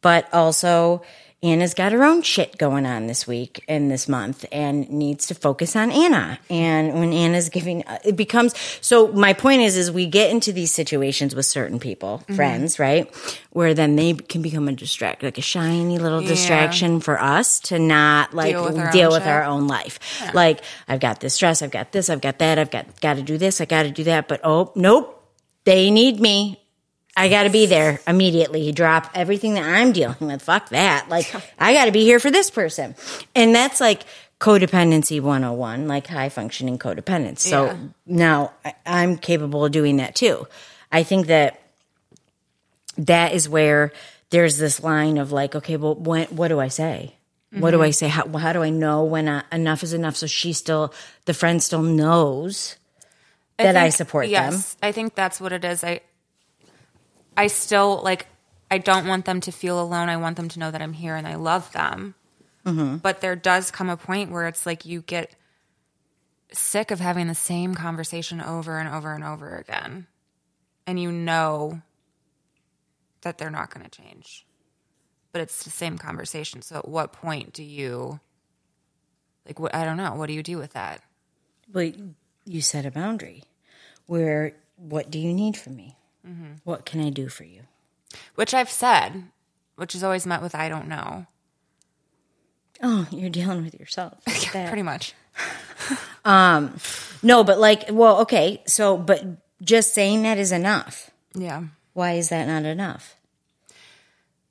but 0.00 0.28
also 0.32 1.02
Anna's 1.40 1.72
got 1.74 1.92
her 1.92 2.02
own 2.02 2.22
shit 2.22 2.58
going 2.58 2.84
on 2.84 3.06
this 3.06 3.24
week 3.24 3.64
and 3.68 3.88
this 3.88 4.08
month 4.08 4.44
and 4.50 4.90
needs 4.90 5.28
to 5.28 5.36
focus 5.36 5.76
on 5.76 5.92
Anna. 5.92 6.40
And 6.50 6.94
when 6.98 7.12
Anna's 7.12 7.48
giving, 7.48 7.84
uh, 7.84 7.98
it 8.04 8.16
becomes, 8.16 8.54
so 8.80 9.06
my 9.12 9.34
point 9.34 9.62
is, 9.62 9.76
is 9.76 9.88
we 9.92 10.06
get 10.06 10.32
into 10.32 10.52
these 10.52 10.72
situations 10.74 11.36
with 11.36 11.46
certain 11.46 11.78
people, 11.78 12.18
Mm-hmm. 12.24 12.34
friends, 12.34 12.78
right? 12.80 13.14
Where 13.50 13.72
then 13.72 13.94
they 13.94 14.14
can 14.14 14.42
become 14.42 14.66
a 14.66 14.72
distract, 14.72 15.22
like 15.22 15.38
a 15.38 15.42
shiny 15.42 15.98
little 15.98 16.22
distraction 16.22 16.98
for 16.98 17.20
us 17.20 17.60
to 17.60 17.78
not 17.78 18.34
like 18.34 18.54
Deal 18.54 18.64
with 18.64 18.78
our 18.78 18.90
deal 18.90 19.08
own 19.12 19.12
with 19.20 19.26
our 19.28 19.44
own 19.44 19.68
life. 19.68 20.00
Like 20.34 20.60
I've 20.88 20.98
got 20.98 21.20
this 21.20 21.34
stress, 21.34 21.62
I've 21.62 21.70
got 21.70 21.92
this, 21.92 22.10
I've 22.10 22.20
got 22.20 22.40
that, 22.40 22.58
I've 22.58 22.72
got, 22.72 23.00
got 23.00 23.14
to 23.14 23.22
do 23.22 23.38
this, 23.38 23.60
I 23.60 23.64
got 23.64 23.84
to 23.84 23.92
do 23.92 24.02
that. 24.04 24.26
But 24.26 24.40
oh, 24.42 24.72
nope. 24.74 25.14
They 25.68 25.90
need 25.90 26.18
me. 26.18 26.62
I 27.14 27.28
got 27.28 27.42
to 27.42 27.50
be 27.50 27.66
there 27.66 28.00
immediately. 28.06 28.72
Drop 28.72 29.10
everything 29.14 29.54
that 29.54 29.64
I'm 29.64 29.92
dealing 29.92 30.16
with. 30.20 30.40
Fuck 30.40 30.70
that. 30.70 31.08
Like, 31.10 31.30
I 31.58 31.74
got 31.74 31.84
to 31.84 31.92
be 31.92 32.04
here 32.04 32.18
for 32.20 32.30
this 32.30 32.48
person. 32.50 32.94
And 33.34 33.54
that's 33.54 33.80
like 33.80 34.04
codependency 34.40 35.20
101, 35.20 35.86
like 35.88 36.06
high 36.06 36.30
functioning 36.30 36.78
codependence. 36.78 37.40
So 37.40 37.66
Yeah. 37.66 37.76
now 38.06 38.52
I- 38.64 38.74
I'm 38.86 39.18
capable 39.18 39.64
of 39.64 39.72
doing 39.72 39.96
that 39.98 40.14
too. 40.14 40.46
I 40.90 41.02
think 41.02 41.26
that 41.26 41.60
that 42.96 43.32
is 43.34 43.46
where 43.48 43.92
there's 44.30 44.56
this 44.56 44.82
line 44.82 45.18
of 45.18 45.32
like, 45.32 45.54
okay, 45.54 45.76
well, 45.76 45.94
when, 45.96 46.28
what 46.28 46.48
do 46.48 46.58
I 46.60 46.68
say? 46.68 47.14
What 47.50 47.72
do 47.72 47.82
I 47.82 47.90
say? 47.90 48.08
How, 48.08 48.26
how 48.38 48.52
do 48.52 48.62
I 48.62 48.70
know 48.70 49.04
when 49.04 49.26
uh, 49.28 49.42
enough 49.52 49.82
is 49.82 49.92
enough? 49.92 50.16
So 50.16 50.26
she 50.26 50.52
still, 50.52 50.94
the 51.26 51.34
friend 51.34 51.62
still 51.62 51.82
knows 51.82 52.76
that 53.64 53.76
I 53.76 53.82
think- 53.84 53.94
support 53.94 54.24
them. 54.26 54.30
yes, 54.32 54.76
I 54.82 54.92
think 54.92 55.14
that's 55.14 55.40
what 55.40 55.52
it 55.52 55.64
is. 55.64 55.84
I 55.84 56.00
I 57.36 57.46
still 57.48 58.00
like 58.02 58.26
I 58.70 58.78
don't 58.78 59.06
want 59.06 59.24
them 59.24 59.40
to 59.42 59.52
feel 59.52 59.80
alone. 59.80 60.08
I 60.08 60.16
want 60.16 60.36
them 60.36 60.48
to 60.48 60.58
know 60.58 60.70
that 60.70 60.82
I'm 60.82 60.92
here 60.92 61.16
and 61.16 61.26
I 61.26 61.36
love 61.36 61.72
them. 61.72 62.14
Mm-hmm. 62.66 62.96
But 62.98 63.20
there 63.20 63.36
does 63.36 63.70
come 63.70 63.88
a 63.88 63.96
point 63.96 64.30
where 64.30 64.46
it's 64.46 64.66
like 64.66 64.84
you 64.84 65.00
get 65.00 65.34
sick 66.52 66.90
of 66.90 67.00
having 67.00 67.26
the 67.28 67.34
same 67.34 67.74
conversation 67.74 68.40
over 68.40 68.78
and 68.78 68.88
over 68.88 69.14
and 69.14 69.24
over 69.24 69.56
again. 69.56 70.06
And 70.86 71.00
you 71.00 71.10
know 71.12 71.80
that 73.22 73.38
they're 73.38 73.50
not 73.50 73.72
going 73.72 73.88
to 73.88 73.90
change. 73.90 74.46
But 75.32 75.42
it's 75.42 75.64
the 75.64 75.70
same 75.70 75.98
conversation. 75.98 76.62
So 76.62 76.76
at 76.76 76.88
what 76.88 77.12
point 77.12 77.52
do 77.52 77.62
you 77.62 78.20
like 79.46 79.58
what 79.58 79.74
I 79.74 79.84
don't 79.84 79.96
know, 79.96 80.14
what 80.14 80.26
do 80.26 80.34
you 80.34 80.42
do 80.42 80.58
with 80.58 80.74
that? 80.74 81.02
Well, 81.72 81.90
you 82.48 82.60
set 82.62 82.86
a 82.86 82.90
boundary 82.90 83.44
where 84.06 84.54
what 84.76 85.10
do 85.10 85.18
you 85.18 85.32
need 85.34 85.56
from 85.56 85.76
me? 85.76 85.96
Mm-hmm. 86.26 86.52
What 86.64 86.84
can 86.86 87.00
I 87.00 87.10
do 87.10 87.28
for 87.28 87.44
you? 87.44 87.62
which 88.36 88.54
I've 88.54 88.70
said 88.70 89.24
which 89.76 89.94
is 89.94 90.02
always 90.02 90.26
met 90.26 90.42
with 90.42 90.54
I 90.54 90.68
don't 90.68 90.88
know. 90.88 91.26
Oh, 92.82 93.06
you're 93.10 93.30
dealing 93.30 93.64
with 93.64 93.78
yourself. 93.78 94.14
That. 94.52 94.68
Pretty 94.68 94.82
much. 94.82 95.14
um, 96.24 96.78
No, 97.22 97.44
but 97.44 97.58
like, 97.58 97.84
well, 97.90 98.20
okay. 98.22 98.62
So, 98.66 98.96
but 98.96 99.24
just 99.62 99.94
saying 99.94 100.22
that 100.22 100.38
is 100.38 100.52
enough. 100.52 101.10
Yeah. 101.34 101.64
Why 101.92 102.12
is 102.12 102.28
that 102.30 102.46
not 102.46 102.64
enough? 102.64 103.16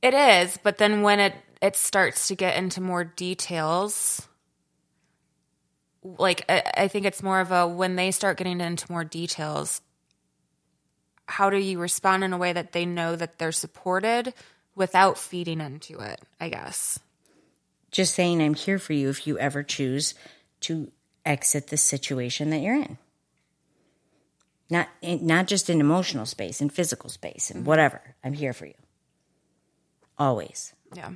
It 0.02 0.14
is, 0.14 0.60
but 0.62 0.78
then 0.78 1.02
when 1.02 1.20
it 1.20 1.34
it 1.62 1.76
starts 1.76 2.28
to 2.28 2.36
get 2.36 2.56
into 2.56 2.82
more 2.82 3.04
details, 3.04 4.27
like 6.18 6.46
I, 6.50 6.64
I 6.76 6.88
think 6.88 7.06
it's 7.06 7.24
more 7.24 7.40
of 7.40 7.52
a 7.52 7.68
when 7.68 7.96
they 7.96 8.12
start 8.12 8.38
getting 8.38 8.62
into 8.62 8.92
more 8.92 9.04
details, 9.04 9.82
how 11.28 11.50
do 11.50 11.58
you 11.58 11.80
respond 11.80 12.24
in 12.24 12.34
a 12.34 12.38
way 12.38 12.54
that 12.54 12.72
they 12.72 12.86
know 12.86 13.16
that 13.16 13.38
they're 13.38 13.52
supported 13.52 14.34
without 14.76 15.18
feeding 15.18 15.62
into 15.62 16.00
it? 16.00 16.22
I 16.40 16.50
guess. 16.50 17.00
Just 17.92 18.16
saying 18.16 18.42
I'm 18.42 18.54
here 18.54 18.80
for 18.80 18.94
you 18.94 19.10
if 19.10 19.26
you 19.26 19.40
ever 19.40 19.64
choose 19.64 20.14
to 20.62 20.92
exit 21.26 21.68
the 21.68 21.78
situation 21.78 22.50
that 22.50 22.60
you're 22.60 22.76
in. 22.76 22.98
Not 24.70 24.90
in, 25.02 25.26
not 25.26 25.48
just 25.48 25.70
in 25.70 25.80
emotional 25.80 26.26
space, 26.26 26.60
in 26.62 26.70
physical 26.70 27.10
space, 27.10 27.50
and 27.50 27.60
mm-hmm. 27.60 27.68
whatever. 27.68 28.16
I'm 28.24 28.34
here 28.34 28.54
for 28.54 28.66
you. 28.66 28.74
Always. 30.18 30.74
Yeah. 30.94 31.12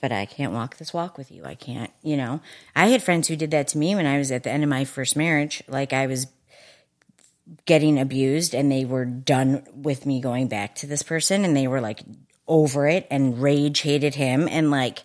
But 0.00 0.12
I 0.12 0.26
can't 0.26 0.52
walk 0.52 0.76
this 0.76 0.94
walk 0.94 1.18
with 1.18 1.30
you. 1.30 1.44
I 1.44 1.54
can't, 1.54 1.90
you 2.02 2.16
know. 2.16 2.40
I 2.76 2.88
had 2.88 3.02
friends 3.02 3.28
who 3.28 3.36
did 3.36 3.50
that 3.50 3.68
to 3.68 3.78
me 3.78 3.94
when 3.94 4.06
I 4.06 4.18
was 4.18 4.30
at 4.30 4.44
the 4.44 4.50
end 4.50 4.62
of 4.62 4.70
my 4.70 4.84
first 4.84 5.16
marriage. 5.16 5.62
Like 5.68 5.92
I 5.92 6.06
was 6.06 6.26
getting 7.66 7.98
abused 7.98 8.54
and 8.54 8.70
they 8.70 8.84
were 8.84 9.04
done 9.04 9.64
with 9.74 10.06
me 10.06 10.20
going 10.20 10.48
back 10.48 10.74
to 10.76 10.86
this 10.86 11.02
person 11.02 11.44
and 11.44 11.56
they 11.56 11.66
were 11.66 11.80
like 11.80 12.00
over 12.46 12.86
it 12.86 13.06
and 13.10 13.40
rage 13.40 13.80
hated 13.80 14.14
him 14.14 14.48
and 14.50 14.70
like 14.70 15.02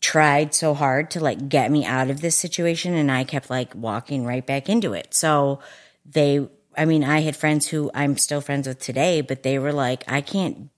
tried 0.00 0.54
so 0.54 0.74
hard 0.74 1.10
to 1.10 1.20
like 1.20 1.48
get 1.48 1.70
me 1.70 1.84
out 1.84 2.10
of 2.10 2.20
this 2.20 2.36
situation 2.36 2.94
and 2.94 3.10
I 3.10 3.24
kept 3.24 3.50
like 3.50 3.74
walking 3.74 4.24
right 4.24 4.44
back 4.44 4.68
into 4.68 4.94
it. 4.94 5.14
So 5.14 5.60
they 6.04 6.48
I 6.76 6.86
mean, 6.86 7.04
I 7.04 7.20
had 7.20 7.36
friends 7.36 7.68
who 7.68 7.90
I'm 7.94 8.16
still 8.16 8.40
friends 8.40 8.66
with 8.66 8.78
today, 8.78 9.20
but 9.20 9.42
they 9.42 9.58
were 9.58 9.72
like, 9.74 10.04
I 10.10 10.22
can't 10.22 10.70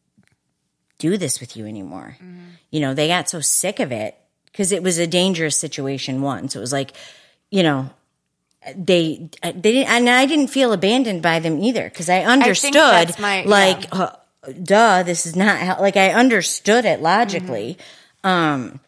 do 0.99 1.17
this 1.17 1.41
with 1.41 1.57
you 1.57 1.67
anymore. 1.67 2.17
You 2.71 2.81
know, 2.81 2.95
they 2.95 3.09
got 3.09 3.29
so 3.29 3.41
sick 3.41 3.81
of 3.81 3.93
it 3.93 4.17
because 4.47 4.73
it 4.73 4.83
was 4.83 4.99
a 4.99 5.07
dangerous 5.07 5.57
situation 5.57 6.23
once. 6.23 6.55
It 6.57 6.61
was 6.61 6.73
like, 6.73 6.93
you 7.51 7.63
know, 7.63 7.91
they 8.77 9.29
they 9.43 9.53
didn't, 9.53 9.89
and 9.91 10.09
I 10.09 10.27
didn't 10.27 10.49
feel 10.49 10.73
abandoned 10.73 11.23
by 11.23 11.39
them 11.41 11.59
either 11.63 11.85
because 11.85 12.09
I 12.09 12.21
understood, 12.21 12.73
that's 12.75 13.19
my- 13.19 13.45
like, 13.45 13.89
uh, 13.95 14.11
duh, 14.63 15.03
this 15.03 15.27
is 15.27 15.37
not 15.37 15.59
how, 15.59 15.81
like 15.81 15.97
I 15.97 16.13
understood 16.13 16.85
it 16.85 17.01
logically. 17.03 17.77
Um, 18.23 18.81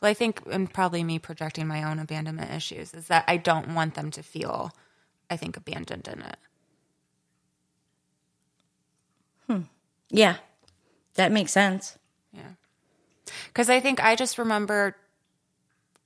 Well, 0.00 0.10
I 0.10 0.14
think, 0.14 0.42
and 0.50 0.72
probably 0.72 1.02
me 1.04 1.18
projecting 1.18 1.66
my 1.66 1.82
own 1.82 1.98
abandonment 1.98 2.50
issues, 2.52 2.92
is 2.92 3.06
that 3.06 3.24
I 3.28 3.36
don't 3.38 3.74
want 3.74 3.94
them 3.94 4.10
to 4.10 4.22
feel, 4.22 4.72
I 5.30 5.36
think, 5.36 5.56
abandoned 5.56 6.08
in 6.08 6.20
it. 6.22 6.36
Hmm 9.46 9.60
yeah, 10.10 10.36
that 11.16 11.32
makes 11.32 11.52
sense. 11.52 11.98
Yeah. 12.32 12.50
Because 13.48 13.68
I 13.68 13.80
think 13.80 14.02
I 14.02 14.14
just 14.16 14.38
remember, 14.38 14.96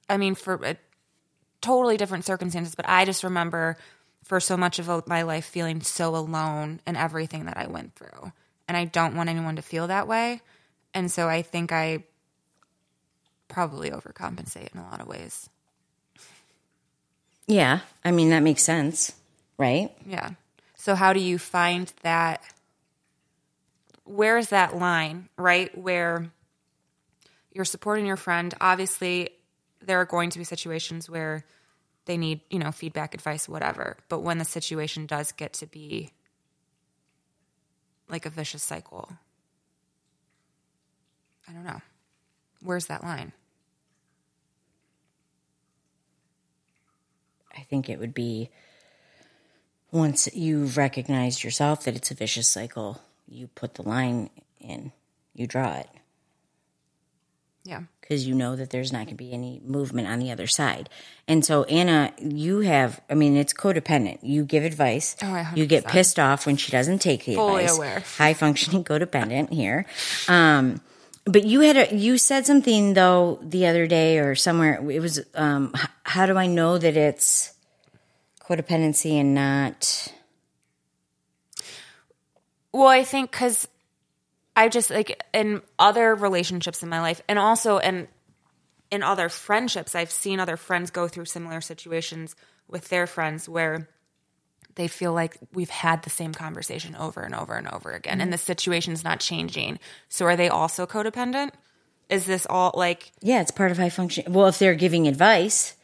I 0.08 0.16
mean, 0.16 0.34
for 0.34 0.64
uh, 0.64 0.74
totally 1.60 1.96
different 1.96 2.24
circumstances, 2.24 2.74
but 2.74 2.88
I 2.88 3.04
just 3.04 3.24
remember 3.24 3.76
for 4.24 4.40
so 4.40 4.56
much 4.56 4.78
of 4.78 5.06
my 5.06 5.22
life 5.22 5.44
feeling 5.44 5.80
so 5.80 6.14
alone 6.16 6.80
in 6.86 6.96
everything 6.96 7.46
that 7.46 7.56
I 7.56 7.66
went 7.66 7.94
through. 7.94 8.32
And 8.68 8.76
I 8.76 8.84
don't 8.84 9.16
want 9.16 9.28
anyone 9.28 9.56
to 9.56 9.62
feel 9.62 9.88
that 9.88 10.06
way. 10.06 10.40
And 10.94 11.10
so 11.10 11.28
I 11.28 11.42
think 11.42 11.72
I 11.72 12.04
probably 13.48 13.90
overcompensate 13.90 14.72
in 14.72 14.80
a 14.80 14.84
lot 14.88 15.00
of 15.00 15.08
ways. 15.08 15.48
Yeah, 17.46 17.80
I 18.04 18.12
mean 18.12 18.30
that 18.30 18.44
makes 18.44 18.62
sense, 18.62 19.12
right? 19.58 19.90
Yeah. 20.06 20.30
So 20.76 20.94
how 20.94 21.12
do 21.12 21.20
you 21.20 21.38
find 21.38 21.92
that? 22.02 22.42
Where's 24.10 24.48
that 24.48 24.76
line, 24.76 25.28
right? 25.36 25.76
Where 25.78 26.32
you're 27.52 27.64
supporting 27.64 28.06
your 28.06 28.16
friend. 28.16 28.52
Obviously, 28.60 29.30
there 29.80 30.00
are 30.00 30.04
going 30.04 30.30
to 30.30 30.38
be 30.38 30.44
situations 30.44 31.08
where 31.08 31.44
they 32.06 32.16
need, 32.16 32.40
you 32.50 32.58
know, 32.58 32.72
feedback, 32.72 33.14
advice, 33.14 33.48
whatever. 33.48 33.98
But 34.08 34.20
when 34.20 34.38
the 34.38 34.44
situation 34.44 35.06
does 35.06 35.30
get 35.30 35.52
to 35.54 35.66
be 35.66 36.10
like 38.08 38.26
a 38.26 38.30
vicious 38.30 38.64
cycle, 38.64 39.08
I 41.48 41.52
don't 41.52 41.64
know. 41.64 41.80
Where's 42.62 42.86
that 42.86 43.04
line? 43.04 43.32
I 47.56 47.60
think 47.60 47.88
it 47.88 48.00
would 48.00 48.14
be 48.14 48.50
once 49.92 50.28
you've 50.34 50.76
recognized 50.76 51.44
yourself 51.44 51.84
that 51.84 51.94
it's 51.94 52.10
a 52.10 52.14
vicious 52.14 52.48
cycle, 52.48 53.00
you 53.30 53.46
put 53.49 53.75
the 53.75 53.82
line 53.88 54.28
in, 54.60 54.92
you 55.34 55.46
draw 55.46 55.76
it 55.76 55.88
Yeah. 57.64 57.82
because 58.00 58.26
you 58.26 58.34
know 58.34 58.56
that 58.56 58.70
there's 58.70 58.92
not 58.92 59.06
going 59.06 59.16
to 59.16 59.25
be 59.25 59.32
any 59.32 59.60
movement 59.64 60.08
on 60.08 60.18
the 60.18 60.30
other 60.32 60.46
side. 60.49 60.88
And 61.28 61.44
so, 61.44 61.62
Anna, 61.64 62.12
you 62.20 62.60
have, 62.60 63.00
I 63.08 63.14
mean, 63.14 63.37
it's 63.37 63.52
codependent. 63.54 64.18
You 64.22 64.44
give 64.44 64.64
advice. 64.64 65.14
Oh, 65.22 65.28
I 65.32 65.46
you 65.54 65.64
get 65.66 65.87
pissed 65.87 66.18
off 66.18 66.44
when 66.46 66.56
she 66.56 66.72
doesn't 66.72 66.99
take 66.99 67.25
the 67.25 67.37
Fully 67.37 67.62
advice. 67.64 67.76
aware. 67.78 68.00
High 68.18 68.34
functioning 68.34 68.82
codependent 68.90 69.52
here. 69.52 69.87
Um, 70.28 70.80
but 71.25 71.44
you 71.44 71.60
had 71.60 71.76
a, 71.76 71.94
you 71.94 72.18
said 72.18 72.46
something 72.46 72.94
though 72.94 73.38
the 73.42 73.66
other 73.66 73.87
day 73.87 74.18
or 74.18 74.34
somewhere. 74.34 74.80
It 74.90 75.00
was, 75.00 75.20
um, 75.34 75.70
h- 75.76 75.87
how 76.02 76.26
do 76.26 76.37
I 76.37 76.46
know 76.46 76.78
that 76.78 76.96
it's 76.96 77.52
codependency 78.42 79.20
and 79.20 79.34
not? 79.34 80.12
Well, 82.72 82.88
I 82.88 83.04
think 83.04 83.30
because 83.30 83.68
I 84.56 84.68
just 84.68 84.90
like 84.90 85.22
in 85.32 85.62
other 85.78 86.14
relationships 86.14 86.82
in 86.82 86.88
my 86.88 87.00
life, 87.00 87.22
and 87.28 87.38
also 87.38 87.78
in 87.78 88.08
in 88.90 89.02
other 89.02 89.28
friendships, 89.28 89.94
I've 89.94 90.10
seen 90.10 90.40
other 90.40 90.56
friends 90.56 90.90
go 90.90 91.08
through 91.08 91.26
similar 91.26 91.60
situations 91.60 92.34
with 92.68 92.88
their 92.88 93.06
friends 93.06 93.48
where 93.48 93.88
they 94.74 94.88
feel 94.88 95.12
like 95.12 95.36
we've 95.52 95.70
had 95.70 96.02
the 96.02 96.10
same 96.10 96.32
conversation 96.32 96.94
over 96.96 97.20
and 97.20 97.34
over 97.34 97.54
and 97.54 97.68
over 97.68 97.90
again, 97.90 98.14
and 98.14 98.22
mm-hmm. 98.22 98.32
the 98.32 98.38
situation's 98.38 99.04
not 99.04 99.20
changing. 99.20 99.78
So, 100.08 100.26
are 100.26 100.36
they 100.36 100.48
also 100.48 100.86
codependent? 100.86 101.50
Is 102.08 102.24
this 102.26 102.46
all 102.48 102.72
like? 102.74 103.12
Yeah, 103.20 103.40
it's 103.40 103.50
part 103.50 103.70
of 103.70 103.78
high 103.78 103.90
function. 103.90 104.32
Well, 104.32 104.46
if 104.46 104.58
they're 104.58 104.74
giving 104.74 105.06
advice, 105.08 105.74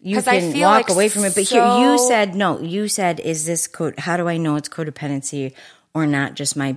you 0.00 0.20
can 0.22 0.52
walk 0.60 0.88
like 0.88 0.90
away 0.90 1.08
from 1.08 1.24
it. 1.24 1.34
But 1.34 1.44
here, 1.44 1.64
you 1.64 1.98
said 1.98 2.34
no. 2.34 2.60
You 2.60 2.88
said, 2.88 3.20
"Is 3.20 3.46
this 3.46 3.68
code? 3.68 3.98
How 3.98 4.16
do 4.16 4.28
I 4.28 4.36
know 4.36 4.56
it's 4.56 4.68
codependency 4.68 5.52
or 5.94 6.06
not? 6.06 6.34
Just 6.34 6.56
my, 6.56 6.76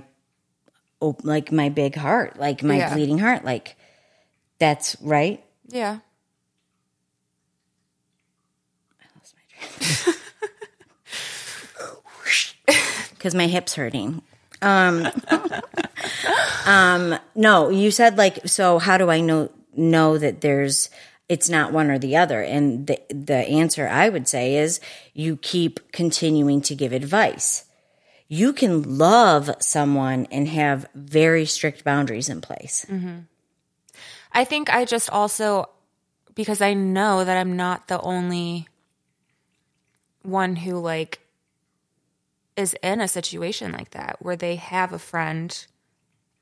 like 1.00 1.52
my 1.52 1.68
big 1.68 1.94
heart, 1.96 2.38
like 2.38 2.62
my 2.62 2.78
Yeah. 2.78 2.94
bleeding 2.94 3.18
heart, 3.18 3.44
like 3.44 3.76
that's 4.58 4.96
right." 5.00 5.42
Yeah. 5.68 5.98
because 13.10 13.34
my 13.34 13.46
hips 13.46 13.74
hurting. 13.74 14.22
Um, 14.62 15.06
um, 16.66 17.16
no, 17.34 17.70
you 17.70 17.90
said 17.90 18.16
like 18.16 18.46
so. 18.46 18.78
How 18.78 18.98
do 18.98 19.10
I 19.10 19.20
know 19.20 19.50
know 19.76 20.18
that 20.18 20.40
there's 20.40 20.90
it's 21.28 21.48
not 21.48 21.72
one 21.72 21.90
or 21.90 21.98
the 21.98 22.16
other? 22.16 22.42
And 22.42 22.86
the 22.86 23.00
the 23.10 23.36
answer 23.36 23.88
I 23.88 24.08
would 24.08 24.28
say 24.28 24.56
is 24.56 24.80
you 25.12 25.36
keep 25.36 25.92
continuing 25.92 26.60
to 26.62 26.74
give 26.74 26.92
advice. 26.92 27.64
You 28.34 28.52
can 28.52 28.98
love 28.98 29.48
someone 29.60 30.26
and 30.32 30.48
have 30.48 30.86
very 30.92 31.46
strict 31.46 31.84
boundaries 31.84 32.28
in 32.28 32.40
place. 32.40 32.84
Mm-hmm. 32.88 33.20
I 34.32 34.44
think 34.44 34.74
I 34.74 34.84
just 34.84 35.08
also 35.08 35.68
because 36.34 36.60
I 36.60 36.74
know 36.74 37.24
that 37.24 37.36
I'm 37.36 37.54
not 37.54 37.86
the 37.86 38.00
only 38.00 38.66
one 40.22 40.56
who 40.56 40.80
like 40.80 41.20
is 42.56 42.74
in 42.82 43.00
a 43.00 43.06
situation 43.06 43.70
like 43.70 43.90
that 43.90 44.16
where 44.18 44.34
they 44.34 44.56
have 44.56 44.92
a 44.92 44.98
friend 44.98 45.66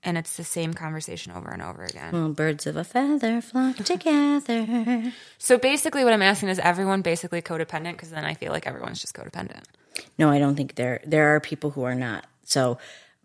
and 0.02 0.16
it's 0.16 0.38
the 0.38 0.44
same 0.44 0.72
conversation 0.72 1.30
over 1.32 1.50
and 1.50 1.60
over 1.60 1.84
again. 1.84 2.12
Well, 2.14 2.30
birds 2.30 2.66
of 2.66 2.76
a 2.76 2.84
feather 2.84 3.42
flock 3.42 3.76
together. 3.84 5.12
So 5.36 5.58
basically 5.58 6.04
what 6.04 6.14
I'm 6.14 6.22
asking 6.22 6.48
is 6.48 6.58
everyone 6.58 7.02
basically 7.02 7.42
codependent 7.42 7.92
because 7.92 8.10
then 8.10 8.24
I 8.24 8.32
feel 8.32 8.50
like 8.50 8.66
everyone's 8.66 9.02
just 9.02 9.14
codependent. 9.14 9.64
No, 10.18 10.30
I 10.30 10.38
don't 10.38 10.54
think 10.56 10.74
there 10.74 11.00
there 11.06 11.34
are 11.34 11.40
people 11.40 11.70
who 11.70 11.82
are 11.84 11.94
not. 11.94 12.26
So 12.44 12.78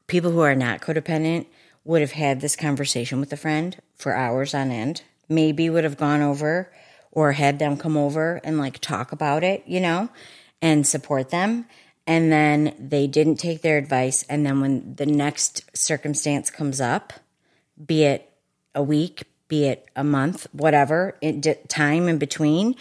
people 0.08 0.32
who 0.32 0.42
are 0.42 0.56
not 0.56 0.82
codependent 0.82 1.46
would 1.84 2.02
have 2.02 2.12
had 2.12 2.42
this 2.42 2.56
conversation 2.56 3.20
with 3.20 3.32
a 3.34 3.38
friend 3.38 3.78
for 3.96 4.14
hours 4.14 4.54
on 4.54 4.72
end. 4.72 5.04
Maybe 5.30 5.70
would 5.70 5.84
have 5.84 5.98
gone 5.98 6.22
over 6.22 6.72
or 7.12 7.34
had 7.34 7.60
them 7.60 7.78
come 7.78 7.98
over 7.98 8.40
and 8.44 8.58
like 8.58 8.80
talk 8.80 9.12
about 9.12 9.44
it, 9.44 9.64
you 9.66 9.80
know, 9.80 10.10
and 10.62 10.86
support 10.86 11.30
them. 11.30 11.66
and 12.08 12.32
then 12.32 12.74
they 12.80 13.06
didn't 13.06 13.36
take 13.36 13.62
their 13.62 13.78
advice 13.78 14.24
and 14.30 14.46
then 14.46 14.62
when 14.62 14.96
the 14.96 15.06
next 15.06 15.64
circumstance 15.78 16.50
comes 16.50 16.80
up 16.80 17.14
be 17.86 18.04
it 18.04 18.32
a 18.74 18.82
week 18.82 19.24
be 19.48 19.66
it 19.66 19.86
a 19.96 20.04
month 20.04 20.48
whatever 20.54 21.16
it, 21.22 21.70
time 21.70 22.08
in 22.08 22.18
between 22.18 22.76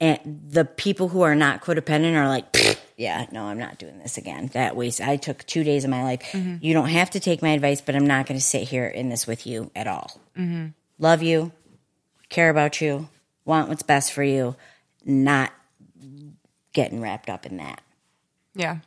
and 0.00 0.42
the 0.48 0.64
people 0.64 1.08
who 1.08 1.22
are 1.22 1.34
not 1.34 1.62
codependent 1.62 2.14
are 2.16 2.28
like 2.28 2.78
yeah 2.96 3.26
no 3.32 3.44
i'm 3.44 3.58
not 3.58 3.78
doing 3.78 3.98
this 3.98 4.18
again 4.18 4.48
that 4.52 4.76
waste 4.76 5.00
i 5.00 5.16
took 5.16 5.44
two 5.46 5.64
days 5.64 5.84
of 5.84 5.90
my 5.90 6.02
life 6.02 6.20
mm-hmm. 6.32 6.56
you 6.60 6.72
don't 6.72 6.88
have 6.88 7.10
to 7.10 7.20
take 7.20 7.42
my 7.42 7.50
advice 7.50 7.80
but 7.80 7.94
i'm 7.94 8.06
not 8.06 8.26
going 8.26 8.38
to 8.38 8.44
sit 8.44 8.68
here 8.68 8.86
in 8.86 9.08
this 9.08 9.26
with 9.26 9.46
you 9.46 9.70
at 9.76 9.86
all 9.86 10.20
mm-hmm. 10.36 10.66
love 10.98 11.22
you 11.22 11.52
care 12.28 12.50
about 12.50 12.80
you 12.80 13.08
want 13.44 13.68
what's 13.68 13.82
best 13.82 14.12
for 14.12 14.22
you 14.22 14.56
not 15.04 15.52
getting 16.72 17.00
wrapped 17.00 17.30
up 17.30 17.46
in 17.46 17.56
that 17.58 17.80
Yeah. 18.54 18.78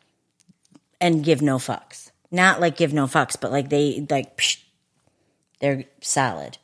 and 1.01 1.23
give 1.23 1.41
no 1.41 1.57
fucks. 1.57 2.11
Not 2.29 2.59
like 2.59 2.75
give 2.75 2.93
no 2.93 3.05
fucks, 3.05 3.39
but 3.39 3.51
like 3.51 3.69
they 3.69 4.05
like 4.09 4.37
psh, 4.37 4.61
they're 5.59 5.85
solid. 6.01 6.57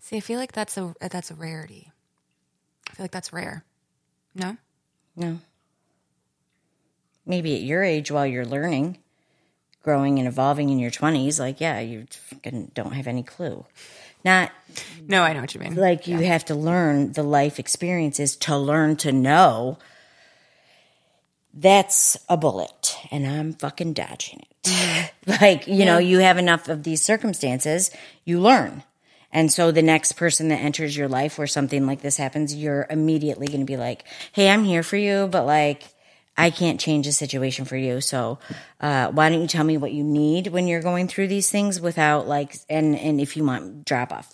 See, 0.00 0.16
I 0.16 0.20
feel 0.20 0.38
like 0.38 0.52
that's 0.52 0.76
a 0.76 0.94
that's 1.00 1.30
a 1.30 1.34
rarity. 1.34 1.92
Feel 3.00 3.04
like 3.04 3.12
that's 3.12 3.32
rare. 3.32 3.64
No? 4.34 4.58
No. 5.16 5.38
Maybe 7.24 7.56
at 7.56 7.62
your 7.62 7.82
age 7.82 8.10
while 8.10 8.26
you're 8.26 8.44
learning, 8.44 8.98
growing 9.82 10.18
and 10.18 10.28
evolving 10.28 10.68
in 10.68 10.78
your 10.78 10.90
20s, 10.90 11.40
like 11.40 11.62
yeah, 11.62 11.80
you 11.80 12.06
don't 12.74 12.92
have 12.92 13.06
any 13.06 13.22
clue. 13.22 13.64
Not 14.22 14.52
No, 15.08 15.22
I 15.22 15.32
know 15.32 15.40
what 15.40 15.54
you 15.54 15.60
mean. 15.62 15.76
like 15.76 16.08
you 16.08 16.18
have 16.18 16.44
to 16.44 16.54
learn 16.54 17.12
the 17.12 17.22
life 17.22 17.58
experiences 17.58 18.36
to 18.36 18.58
learn 18.58 18.96
to 18.96 19.12
know 19.12 19.78
that's 21.54 22.18
a 22.28 22.36
bullet 22.36 22.98
and 23.10 23.26
I'm 23.26 23.54
fucking 23.54 23.94
dodging 23.94 24.42
it. 24.66 25.12
like, 25.40 25.66
you 25.66 25.86
know, 25.86 25.96
you 25.96 26.18
have 26.18 26.36
enough 26.36 26.68
of 26.68 26.82
these 26.82 27.02
circumstances, 27.02 27.90
you 28.26 28.40
learn. 28.40 28.82
And 29.32 29.52
so 29.52 29.70
the 29.70 29.82
next 29.82 30.12
person 30.12 30.48
that 30.48 30.56
enters 30.60 30.96
your 30.96 31.08
life 31.08 31.38
where 31.38 31.46
something 31.46 31.86
like 31.86 32.02
this 32.02 32.16
happens, 32.16 32.54
you're 32.54 32.86
immediately 32.90 33.46
going 33.46 33.60
to 33.60 33.64
be 33.66 33.76
like, 33.76 34.04
Hey, 34.32 34.50
I'm 34.50 34.64
here 34.64 34.82
for 34.82 34.96
you, 34.96 35.28
but 35.30 35.46
like, 35.46 35.84
I 36.36 36.50
can't 36.50 36.80
change 36.80 37.06
the 37.06 37.12
situation 37.12 37.64
for 37.64 37.76
you. 37.76 38.00
So, 38.00 38.38
uh, 38.80 39.08
why 39.10 39.28
don't 39.28 39.42
you 39.42 39.46
tell 39.46 39.64
me 39.64 39.76
what 39.76 39.92
you 39.92 40.02
need 40.02 40.46
when 40.46 40.66
you're 40.66 40.80
going 40.82 41.06
through 41.06 41.28
these 41.28 41.50
things 41.50 41.80
without 41.80 42.26
like, 42.26 42.56
and, 42.68 42.96
and 42.98 43.20
if 43.20 43.36
you 43.36 43.44
want 43.44 43.84
drop 43.84 44.12
off 44.12 44.32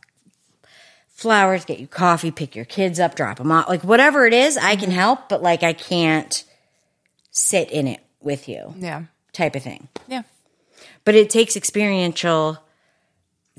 flowers, 1.09 1.65
get 1.65 1.79
you 1.81 1.87
coffee, 1.87 2.31
pick 2.31 2.55
your 2.55 2.65
kids 2.67 3.01
up, 3.01 3.15
drop 3.17 3.39
them 3.39 3.51
off, 3.51 3.69
like 3.69 3.83
whatever 3.83 4.27
it 4.27 4.35
is, 4.35 4.57
I 4.57 4.77
can 4.77 4.91
help, 4.91 5.29
but 5.29 5.43
like 5.43 5.63
I 5.63 5.73
can't 5.73 6.45
sit 7.31 7.71
in 7.71 7.87
it 7.87 8.01
with 8.21 8.49
you 8.49 8.75
Yeah. 8.79 9.05
type 9.33 9.57
of 9.57 9.63
thing. 9.63 9.89
Yeah. 10.07 10.23
But 11.05 11.15
it 11.15 11.31
takes 11.31 11.57
experiential 11.57 12.59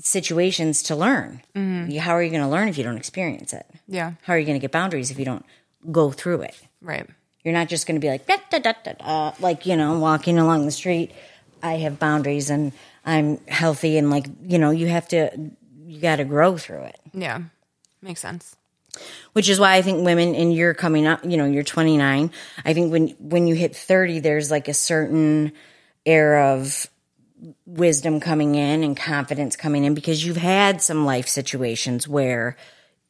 situations 0.00 0.82
to 0.84 0.96
learn. 0.96 1.42
Mm-hmm. 1.54 1.96
How 1.98 2.12
are 2.12 2.22
you 2.22 2.30
going 2.30 2.42
to 2.42 2.48
learn 2.48 2.68
if 2.68 2.78
you 2.78 2.84
don't 2.84 2.96
experience 2.96 3.52
it? 3.52 3.66
Yeah. 3.86 4.12
How 4.22 4.34
are 4.34 4.38
you 4.38 4.46
going 4.46 4.58
to 4.58 4.62
get 4.62 4.72
boundaries 4.72 5.10
if 5.10 5.18
you 5.18 5.24
don't 5.24 5.44
go 5.90 6.10
through 6.10 6.42
it? 6.42 6.60
Right. 6.80 7.06
You're 7.44 7.54
not 7.54 7.68
just 7.68 7.86
going 7.86 8.00
to 8.00 8.04
be 8.04 8.08
like, 8.10 8.26
da, 8.26 8.36
da, 8.50 8.58
da, 8.58 8.72
da, 8.84 8.92
da, 8.92 9.32
like, 9.40 9.66
you 9.66 9.76
know, 9.76 9.98
walking 9.98 10.38
along 10.38 10.64
the 10.66 10.70
street. 10.70 11.12
I 11.62 11.74
have 11.78 11.98
boundaries 11.98 12.50
and 12.50 12.72
I'm 13.04 13.38
healthy. 13.46 13.98
And 13.98 14.10
like, 14.10 14.26
you 14.42 14.58
know, 14.58 14.70
you 14.70 14.86
have 14.88 15.08
to, 15.08 15.30
you 15.86 16.00
got 16.00 16.16
to 16.16 16.24
grow 16.24 16.56
through 16.56 16.82
it. 16.82 17.00
Yeah. 17.12 17.42
Makes 18.02 18.20
sense. 18.20 18.54
which 19.32 19.48
is 19.48 19.58
why 19.60 19.74
I 19.74 19.82
think 19.82 20.04
women 20.04 20.34
and 20.34 20.52
you're 20.54 20.74
coming 20.74 21.06
up, 21.06 21.24
you 21.24 21.36
know, 21.36 21.44
you're 21.44 21.62
29. 21.64 22.30
I 22.64 22.74
think 22.74 22.92
when 22.92 23.08
when 23.18 23.46
you 23.46 23.54
hit 23.54 23.74
30 23.76 24.20
there's 24.20 24.50
like 24.50 24.68
a 24.68 24.74
certain 24.74 25.52
air 26.06 26.38
of 26.40 26.88
wisdom 27.66 28.20
coming 28.20 28.54
in 28.54 28.82
and 28.82 28.96
confidence 28.96 29.56
coming 29.56 29.84
in 29.84 29.94
because 29.94 30.24
you've 30.24 30.36
had 30.36 30.82
some 30.82 31.04
life 31.04 31.28
situations 31.28 32.08
where 32.08 32.56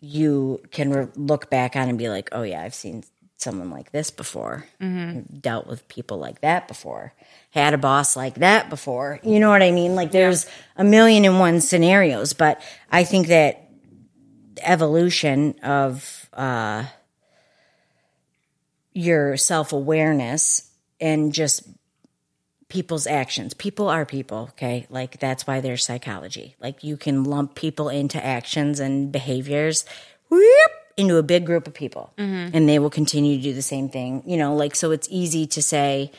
you 0.00 0.60
can 0.70 0.90
re- 0.90 1.08
look 1.16 1.50
back 1.50 1.76
on 1.76 1.88
and 1.88 1.98
be 1.98 2.08
like, 2.08 2.28
"Oh 2.32 2.42
yeah, 2.42 2.62
I've 2.62 2.74
seen 2.74 3.04
someone 3.36 3.70
like 3.70 3.92
this 3.92 4.10
before. 4.10 4.66
Dealt 5.40 5.66
with 5.66 5.86
people 5.88 6.18
like 6.18 6.40
that 6.40 6.68
before. 6.68 7.14
Had 7.50 7.74
a 7.74 7.78
boss 7.78 8.16
like 8.16 8.36
that 8.36 8.70
before." 8.70 9.20
You 9.22 9.40
know 9.40 9.50
what 9.50 9.62
I 9.62 9.70
mean? 9.70 9.94
Like 9.94 10.12
there's 10.12 10.46
a 10.76 10.84
million 10.84 11.24
and 11.24 11.40
one 11.40 11.60
scenarios, 11.60 12.32
but 12.32 12.60
I 12.90 13.04
think 13.04 13.28
that 13.28 13.68
evolution 14.62 15.54
of 15.62 16.28
uh, 16.32 16.84
your 18.92 19.36
self 19.36 19.72
awareness 19.72 20.70
and 21.00 21.32
just 21.32 21.62
people's 22.68 23.06
actions. 23.06 23.54
People 23.54 23.88
are 23.88 24.04
people, 24.04 24.48
okay? 24.50 24.86
Like 24.90 25.18
that's 25.18 25.46
why 25.46 25.60
there's 25.60 25.84
psychology. 25.84 26.54
Like 26.60 26.84
you 26.84 26.96
can 26.96 27.24
lump 27.24 27.54
people 27.54 27.88
into 27.88 28.22
actions 28.24 28.78
and 28.78 29.10
behaviors 29.10 29.84
whoop, 30.28 30.70
into 30.96 31.16
a 31.16 31.22
big 31.22 31.46
group 31.46 31.66
of 31.66 31.74
people 31.74 32.12
mm-hmm. 32.18 32.54
and 32.54 32.68
they 32.68 32.78
will 32.78 32.90
continue 32.90 33.36
to 33.36 33.42
do 33.42 33.54
the 33.54 33.62
same 33.62 33.88
thing. 33.88 34.22
You 34.26 34.36
know, 34.36 34.54
like 34.54 34.74
so 34.74 34.90
it's 34.90 35.08
easy 35.10 35.46
to 35.48 35.62
say, 35.62 36.10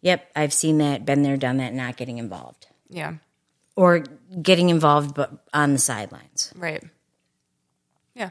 yep, 0.00 0.30
I've 0.36 0.52
seen 0.52 0.78
that, 0.78 1.04
been 1.04 1.22
there, 1.22 1.36
done 1.36 1.56
that, 1.56 1.74
not 1.74 1.96
getting 1.96 2.18
involved. 2.18 2.66
Yeah. 2.88 3.14
Or 3.74 4.04
getting 4.40 4.70
involved 4.70 5.14
but 5.14 5.32
on 5.52 5.72
the 5.72 5.78
sidelines. 5.78 6.52
Right. 6.56 6.84
Yeah. 8.14 8.30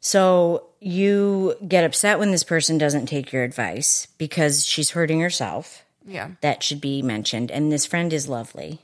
So 0.00 0.66
you 0.80 1.54
get 1.66 1.84
upset 1.84 2.18
when 2.18 2.32
this 2.32 2.42
person 2.42 2.76
doesn't 2.76 3.06
take 3.06 3.32
your 3.32 3.44
advice 3.44 4.08
because 4.18 4.66
she's 4.66 4.90
hurting 4.90 5.20
herself. 5.20 5.84
Yeah. 6.06 6.30
That 6.40 6.62
should 6.62 6.80
be 6.80 7.02
mentioned. 7.02 7.50
And 7.50 7.70
this 7.70 7.86
friend 7.86 8.12
is 8.12 8.28
lovely. 8.28 8.80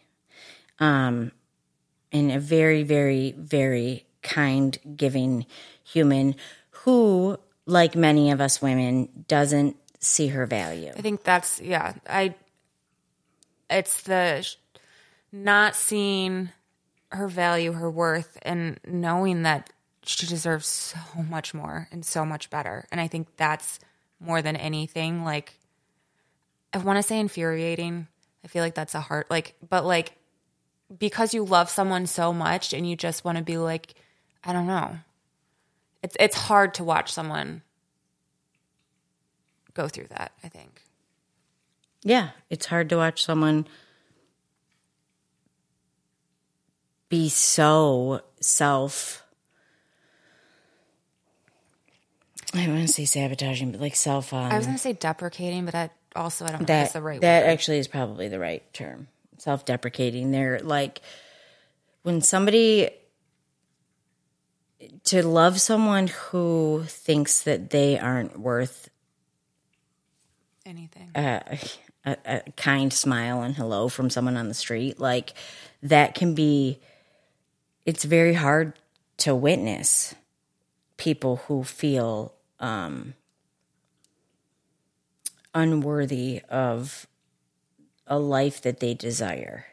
Um 0.78 1.32
and 2.10 2.32
a 2.32 2.40
very, 2.40 2.82
very, 2.84 3.32
very 3.32 4.06
kind, 4.22 4.78
giving 4.96 5.44
human 5.84 6.36
who, 6.70 7.38
like 7.66 7.94
many 7.94 8.30
of 8.30 8.40
us 8.40 8.62
women, 8.62 9.08
doesn't 9.28 9.76
see 9.98 10.28
her 10.28 10.46
value. 10.46 10.92
I 10.96 11.02
think 11.02 11.22
that's 11.22 11.60
yeah. 11.60 11.94
I 12.08 12.34
it's 13.68 14.02
the 14.02 14.46
not 15.32 15.76
seeing 15.76 16.50
her 17.10 17.28
value, 17.28 17.72
her 17.72 17.90
worth, 17.90 18.38
and 18.42 18.78
knowing 18.86 19.42
that 19.42 19.70
she 20.04 20.26
deserves 20.26 20.66
so 20.66 21.22
much 21.28 21.52
more 21.52 21.88
and 21.90 22.04
so 22.04 22.24
much 22.24 22.48
better. 22.50 22.86
And 22.90 23.00
I 23.00 23.08
think 23.08 23.28
that's 23.36 23.78
more 24.20 24.40
than 24.40 24.56
anything. 24.56 25.24
Like 25.24 25.57
I 26.72 26.78
want 26.78 26.98
to 26.98 27.02
say 27.02 27.18
infuriating. 27.18 28.06
I 28.44 28.48
feel 28.48 28.62
like 28.62 28.74
that's 28.74 28.94
a 28.94 29.00
hard 29.00 29.26
like, 29.30 29.54
but 29.68 29.84
like 29.84 30.12
because 30.96 31.34
you 31.34 31.44
love 31.44 31.68
someone 31.68 32.06
so 32.06 32.32
much 32.32 32.72
and 32.72 32.88
you 32.88 32.96
just 32.96 33.24
want 33.24 33.38
to 33.38 33.44
be 33.44 33.58
like, 33.58 33.94
I 34.44 34.52
don't 34.52 34.66
know. 34.66 34.98
It's 36.02 36.16
it's 36.20 36.36
hard 36.36 36.74
to 36.74 36.84
watch 36.84 37.12
someone 37.12 37.62
go 39.74 39.88
through 39.88 40.06
that. 40.08 40.32
I 40.44 40.48
think. 40.48 40.82
Yeah, 42.04 42.30
it's 42.48 42.66
hard 42.66 42.88
to 42.90 42.96
watch 42.96 43.24
someone 43.24 43.66
be 47.08 47.28
so 47.28 48.20
self. 48.40 49.24
I 52.54 52.66
want 52.68 52.86
to 52.86 52.88
say 52.88 53.04
sabotaging, 53.04 53.72
but 53.72 53.80
like 53.80 53.94
self. 53.94 54.32
Um, 54.32 54.50
I 54.50 54.56
was 54.56 54.66
going 54.66 54.76
to 54.76 54.82
say 54.82 54.92
deprecating, 54.94 55.64
but 55.64 55.72
that 55.72 55.92
also 56.16 56.44
I 56.44 56.48
don't 56.48 56.60
know 56.60 56.66
that 56.66 56.80
that's 56.82 56.92
the 56.92 57.02
right 57.02 57.20
that 57.20 57.44
word. 57.44 57.50
actually 57.50 57.78
is 57.78 57.88
probably 57.88 58.28
the 58.28 58.38
right 58.38 58.62
term. 58.72 59.08
Self-deprecating. 59.38 60.30
They're 60.30 60.60
like 60.60 61.00
when 62.02 62.20
somebody 62.22 62.90
to 65.04 65.26
love 65.26 65.60
someone 65.60 66.06
who 66.08 66.84
thinks 66.86 67.42
that 67.42 67.70
they 67.70 67.98
aren't 67.98 68.38
worth 68.38 68.88
Anything. 70.66 71.10
a, 71.14 71.58
a, 72.04 72.16
a 72.24 72.42
kind 72.56 72.92
smile 72.92 73.42
and 73.42 73.54
hello 73.56 73.88
from 73.88 74.10
someone 74.10 74.36
on 74.36 74.48
the 74.48 74.54
street 74.54 75.00
like 75.00 75.32
that 75.82 76.14
can 76.14 76.34
be 76.34 76.78
it's 77.86 78.04
very 78.04 78.34
hard 78.34 78.74
to 79.18 79.34
witness 79.34 80.14
people 80.96 81.36
who 81.48 81.64
feel 81.64 82.34
um 82.60 83.14
unworthy 85.54 86.42
of 86.48 87.06
a 88.06 88.18
life 88.18 88.60
that 88.62 88.80
they 88.80 88.94
desire 88.94 89.66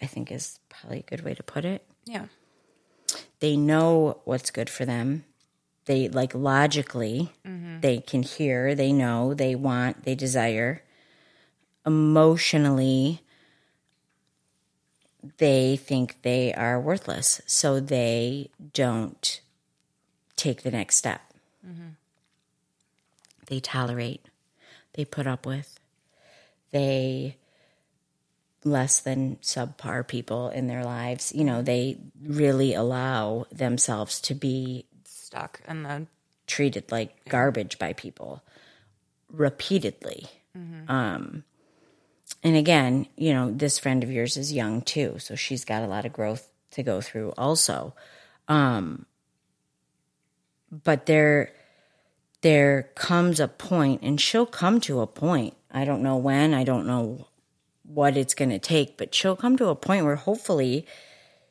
i 0.00 0.06
think 0.06 0.30
is 0.30 0.58
probably 0.68 1.00
a 1.00 1.02
good 1.02 1.24
way 1.24 1.34
to 1.34 1.42
put 1.42 1.64
it. 1.64 1.84
Yeah. 2.04 2.26
they 3.40 3.56
know 3.56 4.20
what's 4.24 4.50
good 4.50 4.70
for 4.70 4.84
them. 4.84 5.24
They 5.84 6.08
like 6.08 6.34
logically 6.34 7.32
mm-hmm. 7.46 7.80
they 7.80 7.98
can 7.98 8.22
hear 8.22 8.74
they 8.74 8.92
know 8.92 9.34
they 9.34 9.54
want 9.54 10.04
they 10.04 10.14
desire. 10.14 10.82
Emotionally 11.86 13.22
they 15.38 15.76
think 15.76 16.22
they 16.22 16.54
are 16.54 16.80
worthless 16.80 17.40
so 17.46 17.80
they 17.80 18.50
don't 18.72 19.40
take 20.36 20.62
the 20.62 20.70
next 20.70 20.96
step. 20.96 21.20
Mm-hmm. 21.66 21.88
They 23.46 23.60
tolerate 23.60 24.27
they 24.98 25.04
put 25.04 25.28
up 25.28 25.46
with 25.46 25.78
they 26.70 27.36
less 28.64 29.00
than 29.00 29.36
subpar 29.36 30.06
people 30.06 30.48
in 30.50 30.66
their 30.66 30.84
lives. 30.84 31.32
You 31.32 31.44
know, 31.44 31.62
they 31.62 31.98
really 32.20 32.74
allow 32.74 33.46
themselves 33.52 34.20
to 34.22 34.34
be 34.34 34.84
Stuck 35.04 35.60
and 35.66 35.84
the 35.84 36.06
treated 36.46 36.90
like 36.90 37.28
garbage 37.28 37.78
by 37.78 37.92
people 37.92 38.42
repeatedly. 39.30 40.26
Mm-hmm. 40.56 40.90
Um, 40.90 41.44
and 42.42 42.56
again, 42.56 43.06
you 43.16 43.32
know, 43.34 43.50
this 43.50 43.78
friend 43.78 44.02
of 44.02 44.10
yours 44.10 44.36
is 44.36 44.52
young 44.52 44.82
too, 44.82 45.18
so 45.18 45.34
she's 45.34 45.64
got 45.64 45.82
a 45.82 45.86
lot 45.86 46.06
of 46.06 46.12
growth 46.12 46.48
to 46.72 46.82
go 46.82 47.00
through 47.00 47.34
also. 47.38 47.94
Um, 48.48 49.06
but 50.72 51.06
there, 51.06 51.52
there 52.40 52.90
comes 52.94 53.40
a 53.40 53.48
point, 53.48 54.02
and 54.02 54.20
she'll 54.20 54.46
come 54.46 54.80
to 54.82 55.00
a 55.00 55.06
point. 55.06 55.54
I 55.70 55.84
don't 55.84 56.02
know 56.02 56.16
when. 56.16 56.54
I 56.54 56.64
don't 56.64 56.86
know 56.86 57.26
what 57.82 58.16
it's 58.16 58.34
going 58.34 58.50
to 58.50 58.58
take, 58.58 58.96
but 58.96 59.14
she'll 59.14 59.36
come 59.36 59.56
to 59.56 59.68
a 59.68 59.74
point 59.74 60.04
where 60.04 60.16
hopefully 60.16 60.86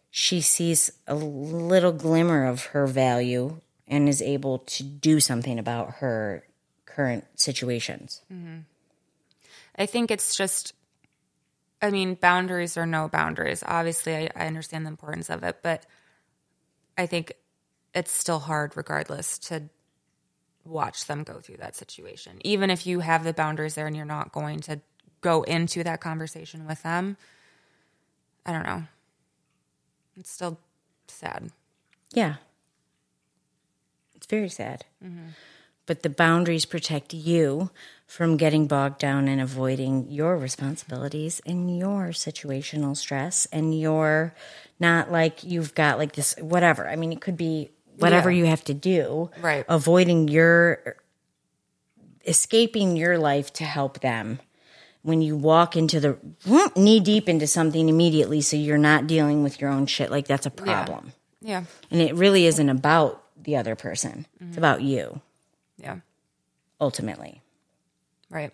she 0.10 0.40
sees 0.42 0.92
a 1.08 1.16
little 1.16 1.92
glimmer 1.92 2.46
of 2.46 2.68
her 2.68 2.88
value 2.88 3.60
and 3.88 4.08
is 4.08 4.22
able 4.22 4.60
to 4.60 4.84
do 4.84 5.20
something 5.20 5.60
about 5.60 5.96
her 5.96 6.44
current 6.86 7.26
situations. 7.36 8.22
Mm-hmm. 8.32 8.60
I 9.76 9.86
think 9.86 10.10
it's 10.10 10.36
just, 10.36 10.74
I 11.82 11.92
mean, 11.92 12.16
boundaries 12.16 12.78
or 12.78 12.86
no 12.86 13.08
boundaries. 13.08 13.64
Obviously, 13.66 14.16
I, 14.16 14.30
I 14.36 14.48
understand 14.48 14.86
the 14.86 14.90
importance 14.90 15.30
of 15.30 15.44
it, 15.44 15.58
but 15.62 15.86
I 16.98 17.06
think 17.06 17.34
it's 17.94 18.12
still 18.12 18.40
hard, 18.40 18.76
regardless, 18.76 19.38
to 19.40 19.64
watch 20.70 21.06
them 21.06 21.24
go 21.24 21.40
through 21.40 21.58
that 21.58 21.76
situation. 21.76 22.40
Even 22.44 22.70
if 22.70 22.86
you 22.86 23.00
have 23.00 23.24
the 23.24 23.34
boundaries 23.34 23.76
there 23.76 23.88
and 23.88 23.96
you're 23.96 24.06
not 24.06 24.32
going 24.32 24.60
to 24.62 24.80
go 25.22 25.44
into 25.44 25.84
that 25.84 26.02
conversation 26.02 26.68
with 26.68 26.84
them, 26.84 27.18
I 28.46 28.52
don't 28.52 28.66
know. 28.66 28.84
It's 30.18 30.32
still 30.32 30.60
sad. 31.08 31.52
Yeah. 32.14 32.36
It's 34.16 34.26
very 34.26 34.50
sad. 34.50 34.86
Mm-hmm. 35.04 35.30
But 35.86 36.04
the 36.04 36.10
boundaries 36.10 36.66
protect 36.66 37.14
you 37.14 37.72
from 38.06 38.38
getting 38.38 38.68
bogged 38.68 39.00
down 39.00 39.28
and 39.28 39.40
avoiding 39.40 40.10
your 40.10 40.38
responsibilities 40.38 41.42
and 41.46 41.78
your 41.78 42.08
situational 42.10 42.96
stress 42.96 43.48
and 43.52 43.78
your 43.78 44.34
not 44.80 45.12
like 45.12 45.44
you've 45.44 45.76
got 45.76 45.98
like 45.98 46.14
this 46.14 46.36
whatever. 46.40 46.88
I 46.88 46.96
mean, 46.96 47.12
it 47.12 47.22
could 47.22 47.38
be 47.38 47.72
whatever 47.98 48.32
Yeah. 48.32 48.40
you 48.40 48.46
have 48.46 48.64
to 48.66 48.74
do. 48.74 49.30
Right. 49.42 49.66
Avoiding 49.68 50.28
your 50.28 50.98
escaping 52.26 52.98
your 52.98 53.18
life 53.18 53.54
to 53.54 53.64
help 53.64 54.02
them. 54.02 54.40
When 55.02 55.22
you 55.22 55.38
walk 55.38 55.78
into 55.78 56.02
the 56.02 56.18
knee 56.76 57.00
deep 57.00 57.30
into 57.30 57.48
something 57.48 57.88
immediately, 57.88 58.42
so 58.42 58.58
you're 58.58 58.78
not 58.78 59.08
dealing 59.08 59.42
with 59.42 59.62
your 59.62 59.70
own 59.70 59.86
shit, 59.86 60.12
like 60.12 60.28
that's 60.28 60.46
a 60.46 60.52
problem. 60.52 61.14
Yeah. 61.42 61.64
And 61.90 62.02
it 62.02 62.16
really 62.16 62.46
isn't 62.46 62.70
about 62.70 63.24
the 63.42 63.56
other 63.56 63.76
person. 63.76 64.26
It's 64.36 64.44
mm-hmm. 64.44 64.58
about 64.58 64.82
you, 64.82 65.22
Yeah. 65.78 66.00
ultimately. 66.82 67.42
Right. 68.30 68.52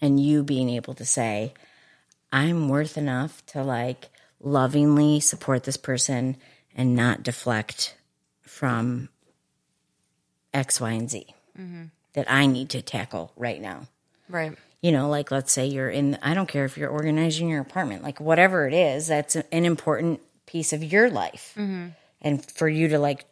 And 0.00 0.18
you 0.18 0.42
being 0.42 0.70
able 0.70 0.94
to 0.94 1.04
say, 1.04 1.52
I'm 2.32 2.70
worth 2.70 2.96
enough 2.96 3.44
to 3.46 3.62
like 3.62 4.08
lovingly 4.40 5.20
support 5.20 5.64
this 5.64 5.76
person 5.76 6.36
and 6.74 6.94
not 6.94 7.22
deflect 7.22 7.96
from 8.42 9.08
X, 10.52 10.80
Y, 10.80 10.90
and 10.90 11.10
Z 11.10 11.26
that 12.14 12.30
I 12.30 12.46
need 12.46 12.70
to 12.70 12.82
tackle 12.82 13.32
right 13.36 13.60
now. 13.60 13.86
Right. 14.28 14.56
You 14.80 14.92
know, 14.92 15.08
like 15.08 15.30
let's 15.30 15.52
say 15.52 15.66
you're 15.66 15.90
in, 15.90 16.18
I 16.22 16.34
don't 16.34 16.48
care 16.48 16.64
if 16.64 16.76
you're 16.76 16.90
organizing 16.90 17.48
your 17.48 17.60
apartment, 17.60 18.02
like 18.02 18.20
whatever 18.20 18.66
it 18.66 18.74
is, 18.74 19.06
that's 19.06 19.36
an 19.36 19.64
important 19.64 20.20
piece 20.46 20.72
of 20.72 20.84
your 20.84 21.10
life. 21.10 21.54
And 22.20 22.44
for 22.52 22.68
you 22.68 22.88
to 22.88 22.98
like, 22.98 23.24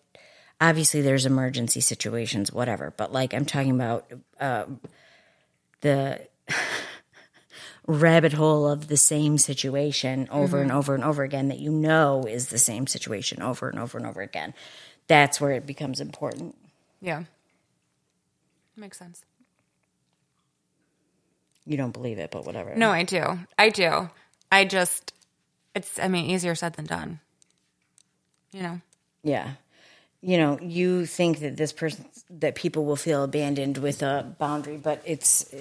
obviously 0.61 1.03
there's 1.03 1.27
emergency 1.27 1.81
situations, 1.81 2.53
whatever, 2.53 2.93
but 2.97 3.13
like 3.13 3.35
I'm 3.35 3.45
talking 3.45 3.73
about 3.73 4.11
uh, 4.41 4.65
the 5.83 6.21
rabbit 7.87 8.35
hole 8.35 8.69
of 8.69 8.89
the 8.89 8.97
same 8.97 9.39
situation 9.39 10.29
over 10.31 10.61
and 10.61 10.71
mm-hmm. 10.71 10.79
over 10.79 10.95
and 10.95 11.05
over 11.05 11.23
again 11.23 11.49
that 11.49 11.59
you 11.59 11.71
know 11.71 12.25
is 12.25 12.49
the 12.49 12.59
same 12.59 12.87
situation 12.87 13.43
over 13.43 13.69
and 13.69 13.79
over 13.79 13.99
and 13.99 14.07
over 14.07 14.23
again. 14.23 14.55
That's 15.09 15.41
where 15.41 15.53
it 15.53 15.67
becomes 15.67 16.01
important. 16.01 16.55
Yeah. 17.01 17.25
Makes 18.77 18.99
sense. 18.99 19.25
You 21.67 21.77
don't 21.77 21.93
believe 21.93 22.19
it, 22.19 22.31
but 22.31 22.45
whatever. 22.45 22.75
No, 22.75 22.91
I 22.91 23.03
do. 23.03 23.39
I 23.59 23.69
do. 23.69 24.11
I 24.51 24.65
just, 24.65 25.13
it's, 25.75 25.99
I 25.99 26.09
mean, 26.09 26.31
easier 26.31 26.55
said 26.55 26.75
than 26.75 26.87
done. 26.87 27.21
You 28.53 28.63
know? 28.63 28.81
Yeah. 29.23 29.53
You 30.21 30.39
know, 30.39 30.59
you 30.61 31.07
think 31.07 31.41
that 31.41 31.57
this 31.57 31.73
person, 31.73 32.05
that 32.31 32.55
people 32.55 32.85
will 32.85 32.97
feel 32.97 33.25
abandoned 33.25 33.79
with 33.79 34.03
a 34.03 34.35
boundary, 34.39 34.77
but 34.77 35.03
it's, 35.05 35.53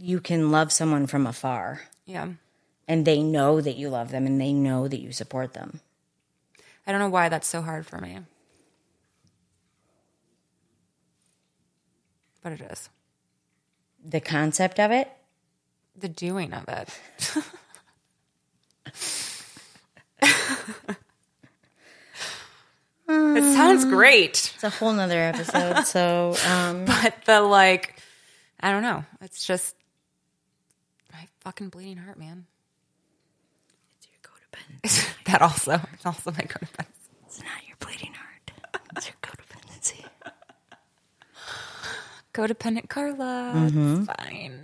you 0.00 0.20
can 0.20 0.50
love 0.50 0.72
someone 0.72 1.06
from 1.06 1.26
afar 1.26 1.82
Yeah. 2.06 2.28
and 2.86 3.04
they 3.04 3.22
know 3.22 3.60
that 3.60 3.76
you 3.76 3.88
love 3.88 4.10
them 4.10 4.26
and 4.26 4.40
they 4.40 4.52
know 4.52 4.88
that 4.88 5.00
you 5.00 5.12
support 5.12 5.52
them. 5.54 5.80
I 6.86 6.92
don't 6.92 7.00
know 7.00 7.08
why 7.10 7.28
that's 7.28 7.46
so 7.48 7.60
hard 7.62 7.86
for 7.86 7.98
me. 8.00 8.18
But 12.42 12.52
it 12.52 12.60
is. 12.62 12.88
The 14.04 14.20
concept 14.20 14.78
of 14.80 14.90
it, 14.90 15.10
The 15.96 16.08
doing 16.08 16.52
of 16.54 16.64
it. 16.68 16.88
it 23.08 23.54
sounds 23.54 23.84
great. 23.84 24.52
it's 24.54 24.64
a 24.64 24.70
whole 24.70 24.92
nother 24.92 25.18
episode. 25.20 25.84
so, 25.84 26.34
um, 26.46 26.84
But 26.86 27.14
the 27.24 27.40
like, 27.40 27.96
I 28.60 28.70
don't 28.70 28.82
know. 28.82 29.04
It's 29.20 29.44
just 29.46 29.74
fucking 31.48 31.70
bleeding 31.70 31.96
heart, 31.96 32.18
man. 32.18 32.44
it's 33.96 34.06
your 34.06 34.20
codependence. 34.22 35.08
that 35.24 35.40
also, 35.40 35.80
it's 35.94 36.04
also 36.04 36.30
my 36.30 36.44
codependence. 36.44 37.08
It's 37.26 37.38
not 37.38 37.66
your 37.66 37.74
bleeding 37.80 38.12
heart. 38.12 38.82
It's 38.94 39.06
your 39.06 39.16
codependency. 39.22 40.04
Codependent 42.34 42.90
Carla. 42.90 43.54
Mm-hmm. 43.56 44.02
It's 44.02 44.22
fine. 44.22 44.60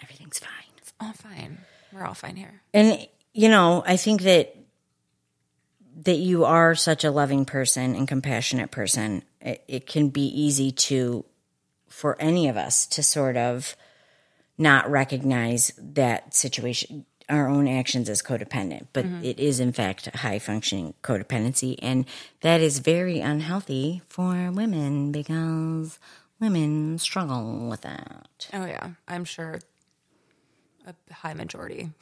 Everything's 0.00 0.38
fine. 0.38 0.72
It's 0.78 0.94
all 0.98 1.12
fine. 1.12 1.58
We're 1.92 2.06
all 2.06 2.14
fine 2.14 2.36
here. 2.36 2.62
And 2.72 3.06
you 3.34 3.50
know, 3.50 3.84
I 3.86 3.98
think 3.98 4.22
that 4.22 4.56
that 6.04 6.16
you 6.16 6.46
are 6.46 6.74
such 6.74 7.04
a 7.04 7.10
loving 7.10 7.44
person 7.44 7.94
and 7.94 8.08
compassionate 8.08 8.70
person. 8.70 9.22
It, 9.42 9.62
it 9.68 9.86
can 9.86 10.08
be 10.08 10.28
easy 10.28 10.72
to 10.72 11.26
for 11.90 12.16
any 12.18 12.48
of 12.48 12.56
us 12.56 12.86
to 12.86 13.02
sort 13.02 13.36
of 13.36 13.76
not 14.58 14.90
recognize 14.90 15.72
that 15.78 16.34
situation 16.34 17.06
our 17.28 17.48
own 17.48 17.68
actions 17.68 18.08
as 18.08 18.20
codependent 18.20 18.86
but 18.92 19.04
mm-hmm. 19.04 19.24
it 19.24 19.38
is 19.38 19.60
in 19.60 19.72
fact 19.72 20.08
a 20.12 20.18
high 20.18 20.38
functioning 20.38 20.92
codependency 21.02 21.78
and 21.80 22.04
that 22.40 22.60
is 22.60 22.80
very 22.80 23.20
unhealthy 23.20 24.02
for 24.08 24.50
women 24.50 25.12
because 25.12 25.98
women 26.40 26.98
struggle 26.98 27.68
with 27.68 27.82
that 27.82 28.26
Oh 28.52 28.64
yeah, 28.66 28.90
I'm 29.06 29.24
sure 29.24 29.60
a 30.86 30.94
high 31.12 31.34
majority. 31.34 31.90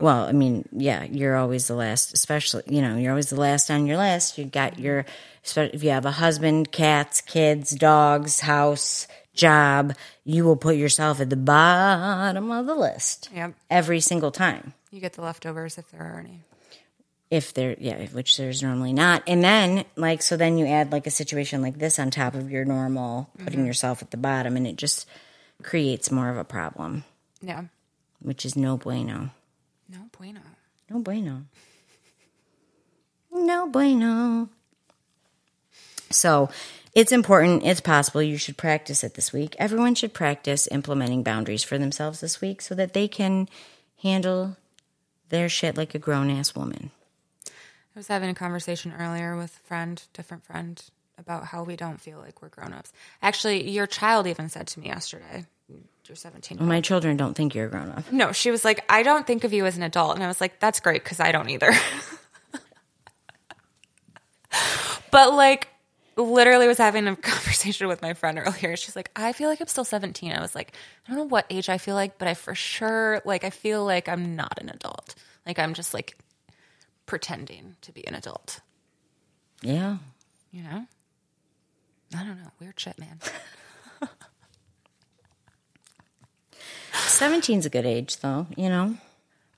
Well, 0.00 0.24
I 0.24 0.32
mean, 0.32 0.66
yeah, 0.72 1.04
you're 1.04 1.36
always 1.36 1.68
the 1.68 1.74
last, 1.74 2.14
especially, 2.14 2.62
you 2.66 2.80
know, 2.80 2.96
you're 2.96 3.10
always 3.10 3.28
the 3.28 3.40
last 3.40 3.70
on 3.70 3.86
your 3.86 3.98
list. 3.98 4.38
You 4.38 4.46
got 4.46 4.78
your, 4.78 5.04
if 5.44 5.84
you 5.84 5.90
have 5.90 6.06
a 6.06 6.10
husband, 6.10 6.72
cats, 6.72 7.20
kids, 7.20 7.72
dogs, 7.72 8.40
house, 8.40 9.06
job, 9.38 9.94
you 10.24 10.44
will 10.44 10.56
put 10.56 10.76
yourself 10.76 11.20
at 11.20 11.30
the 11.30 11.36
bottom 11.36 12.50
of 12.50 12.66
the 12.66 12.74
list 12.74 13.30
Yep. 13.34 13.54
every 13.70 14.00
single 14.00 14.30
time. 14.30 14.74
You 14.90 15.00
get 15.00 15.14
the 15.14 15.22
leftovers 15.22 15.78
if 15.78 15.90
there 15.90 16.02
are 16.02 16.18
any. 16.20 16.42
If 17.30 17.54
there, 17.54 17.76
yeah, 17.78 18.06
which 18.08 18.36
there's 18.36 18.62
normally 18.62 18.92
not. 18.92 19.22
And 19.26 19.42
then, 19.44 19.84
like, 19.96 20.22
so 20.22 20.36
then 20.36 20.58
you 20.58 20.66
add 20.66 20.92
like 20.92 21.06
a 21.06 21.10
situation 21.10 21.62
like 21.62 21.78
this 21.78 21.98
on 21.98 22.10
top 22.10 22.34
of 22.34 22.50
your 22.50 22.64
normal 22.64 23.30
putting 23.38 23.60
mm-hmm. 23.60 23.66
yourself 23.66 24.02
at 24.02 24.10
the 24.10 24.16
bottom, 24.16 24.56
and 24.56 24.66
it 24.66 24.76
just 24.76 25.06
creates 25.62 26.10
more 26.10 26.30
of 26.30 26.38
a 26.38 26.44
problem, 26.44 27.04
Yeah. 27.42 27.64
which 28.20 28.46
is 28.46 28.56
no 28.56 28.76
bueno. 28.78 29.30
No 29.90 30.08
bueno. 30.18 30.40
No 30.90 31.00
bueno. 31.00 31.44
No 33.30 33.66
bueno. 33.68 34.48
So 36.10 36.48
it's 36.98 37.12
important. 37.12 37.62
It's 37.64 37.80
possible. 37.80 38.20
You 38.20 38.36
should 38.36 38.56
practice 38.56 39.04
it 39.04 39.14
this 39.14 39.32
week. 39.32 39.54
Everyone 39.60 39.94
should 39.94 40.12
practice 40.12 40.66
implementing 40.66 41.22
boundaries 41.22 41.62
for 41.62 41.78
themselves 41.78 42.18
this 42.20 42.40
week 42.40 42.60
so 42.60 42.74
that 42.74 42.92
they 42.92 43.06
can 43.06 43.48
handle 44.02 44.56
their 45.28 45.48
shit 45.48 45.76
like 45.76 45.94
a 45.94 46.00
grown 46.00 46.28
ass 46.28 46.56
woman. 46.56 46.90
I 47.46 47.50
was 47.94 48.08
having 48.08 48.30
a 48.30 48.34
conversation 48.34 48.92
earlier 48.98 49.36
with 49.36 49.60
a 49.62 49.66
friend, 49.68 50.02
different 50.12 50.44
friend, 50.44 50.82
about 51.16 51.44
how 51.44 51.62
we 51.62 51.76
don't 51.76 52.00
feel 52.00 52.18
like 52.18 52.42
we're 52.42 52.48
grown 52.48 52.72
ups. 52.72 52.92
Actually, 53.22 53.70
your 53.70 53.86
child 53.86 54.26
even 54.26 54.48
said 54.48 54.66
to 54.66 54.80
me 54.80 54.88
yesterday, 54.88 55.46
you're 56.04 56.16
17. 56.16 56.58
My 56.60 56.80
children 56.80 57.16
don't 57.16 57.34
think 57.34 57.54
you're 57.54 57.66
a 57.66 57.70
grown 57.70 57.90
up. 57.90 58.10
No, 58.10 58.32
she 58.32 58.50
was 58.50 58.64
like, 58.64 58.84
I 58.88 59.04
don't 59.04 59.24
think 59.24 59.44
of 59.44 59.52
you 59.52 59.66
as 59.66 59.76
an 59.76 59.84
adult. 59.84 60.16
And 60.16 60.24
I 60.24 60.26
was 60.26 60.40
like, 60.40 60.58
that's 60.58 60.80
great 60.80 61.04
because 61.04 61.20
I 61.20 61.30
don't 61.30 61.48
either. 61.48 61.70
but 65.12 65.34
like, 65.34 65.68
literally 66.18 66.66
was 66.68 66.76
having 66.78 67.06
a 67.06 67.16
conversation 67.32 67.88
with 67.88 68.02
my 68.02 68.12
friend 68.14 68.38
earlier. 68.38 68.76
She's 68.76 68.96
like, 68.96 69.10
I 69.16 69.32
feel 69.32 69.48
like 69.48 69.60
I'm 69.60 69.66
still 69.68 69.84
17. 69.84 70.32
I 70.32 70.40
was 70.40 70.54
like, 70.54 70.72
I 71.06 71.10
don't 71.10 71.18
know 71.18 71.24
what 71.24 71.46
age 71.48 71.68
I 71.68 71.78
feel 71.78 71.94
like, 71.94 72.18
but 72.18 72.28
I 72.28 72.34
for 72.34 72.54
sure, 72.54 73.22
like, 73.24 73.44
I 73.44 73.50
feel 73.50 73.84
like 73.84 74.08
I'm 74.08 74.34
not 74.36 74.58
an 74.60 74.68
adult. 74.68 75.14
Like, 75.46 75.58
I'm 75.58 75.74
just 75.74 75.94
like 75.94 76.18
pretending 77.06 77.76
to 77.82 77.92
be 77.92 78.06
an 78.06 78.14
adult, 78.14 78.60
Yeah. 79.62 79.96
you 80.50 80.62
know? 80.62 80.86
I 82.14 82.24
don't 82.24 82.38
know. 82.42 82.50
Weird 82.60 82.78
shit, 82.80 82.98
man. 82.98 83.18
17's 86.92 87.66
a 87.66 87.70
good 87.70 87.86
age, 87.86 88.18
though, 88.18 88.46
you 88.56 88.68
know? 88.68 88.96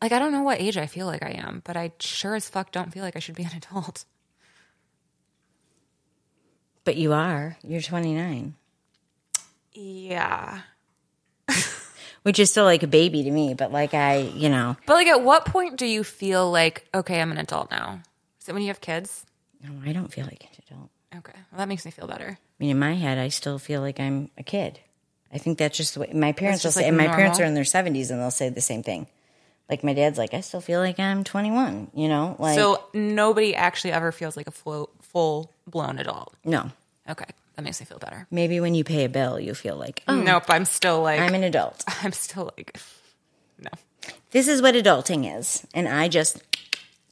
Like, 0.03 0.12
I 0.12 0.18
don't 0.18 0.33
know 0.33 0.42
what 0.42 0.61
age 0.61 0.77
I 0.77 0.87
feel 0.87 1.07
like 1.07 1.23
I 1.23 1.31
am, 1.33 1.62
but 1.64 1.77
I 1.77 1.92
sure 2.01 2.35
as 2.35 2.49
fuck 2.49 2.73
don't 2.73 2.92
feel 2.92 3.03
like 3.03 3.16
I 3.16 3.18
should 3.18 3.35
be 3.35 3.42
an 3.44 3.51
adult. 3.57 4.05
But 6.84 6.96
you 6.96 7.12
are. 7.12 7.56
You're 7.62 7.82
29, 7.82 8.54
Yeah. 9.72 10.60
which 12.22 12.38
is 12.38 12.50
still 12.50 12.64
like 12.64 12.82
a 12.82 12.86
baby 12.86 13.22
to 13.24 13.30
me, 13.30 13.54
but 13.54 13.72
like 13.72 13.94
I, 13.94 14.18
you 14.34 14.48
know, 14.48 14.76
But 14.86 14.94
like, 14.94 15.06
at 15.06 15.22
what 15.22 15.44
point 15.46 15.76
do 15.76 15.86
you 15.86 16.04
feel 16.04 16.50
like, 16.50 16.86
okay, 16.94 17.20
I'm 17.20 17.32
an 17.32 17.38
adult 17.38 17.70
now? 17.70 18.00
Is 18.40 18.48
it 18.48 18.52
when 18.52 18.62
you 18.62 18.68
have 18.68 18.80
kids? 18.80 19.24
no, 19.62 19.70
I 19.84 19.92
don't 19.92 20.10
feel 20.12 20.24
like 20.24 20.42
an 20.44 20.62
adult. 20.68 20.90
Okay, 21.18 21.38
well, 21.50 21.58
that 21.58 21.68
makes 21.68 21.84
me 21.84 21.90
feel 21.90 22.06
better. 22.06 22.38
I 22.38 22.54
mean, 22.58 22.70
in 22.70 22.78
my 22.78 22.94
head, 22.94 23.18
I 23.18 23.28
still 23.28 23.58
feel 23.58 23.80
like 23.80 24.00
I'm 24.00 24.30
a 24.38 24.42
kid. 24.42 24.78
I 25.32 25.38
think 25.38 25.58
that's 25.58 25.76
just 25.76 25.94
the 25.94 26.00
way 26.00 26.10
my 26.14 26.32
parents 26.32 26.64
will 26.64 26.72
say, 26.72 26.80
like, 26.80 26.88
and 26.88 26.96
my 26.96 27.08
parents 27.08 27.38
are 27.40 27.44
in 27.44 27.54
their 27.54 27.64
70s 27.64 28.10
and 28.10 28.20
they'll 28.20 28.30
say 28.30 28.48
the 28.48 28.60
same 28.60 28.82
thing. 28.82 29.06
Like 29.68 29.84
my 29.84 29.92
dad's 29.94 30.18
like, 30.18 30.34
I 30.34 30.40
still 30.40 30.60
feel 30.60 30.80
like 30.80 30.98
I'm 30.98 31.22
21, 31.22 31.92
you 31.94 32.08
know? 32.08 32.34
Like, 32.38 32.56
So 32.56 32.82
nobody 32.92 33.54
actually 33.54 33.92
ever 33.92 34.10
feels 34.12 34.36
like 34.36 34.48
a 34.48 34.50
full 34.50 34.90
full 35.12 35.53
blown 35.66 35.99
adult. 35.99 36.35
no. 36.44 36.70
Okay, 37.09 37.25
that 37.57 37.62
makes 37.62 37.81
me 37.81 37.87
feel 37.87 37.99
better. 37.99 38.27
Maybe 38.31 38.61
when 38.61 38.75
you 38.75 38.85
pay 38.85 39.05
a 39.05 39.09
bill, 39.09 39.40
you 39.40 39.55
feel 39.55 39.75
like, 39.75 40.03
oh, 40.07 40.14
Nope, 40.14 40.44
I'm 40.49 40.64
still 40.64 41.03
like 41.03 41.18
I'm 41.18 41.35
an 41.35 41.42
adult. 41.42 41.83
I'm 42.03 42.12
still 42.12 42.53
like 42.57 42.79
no. 43.59 43.70
This 44.31 44.46
is 44.46 44.62
what 44.62 44.75
adulting 44.75 45.38
is. 45.38 45.66
And 45.75 45.88
I 45.88 46.07
just 46.09 46.40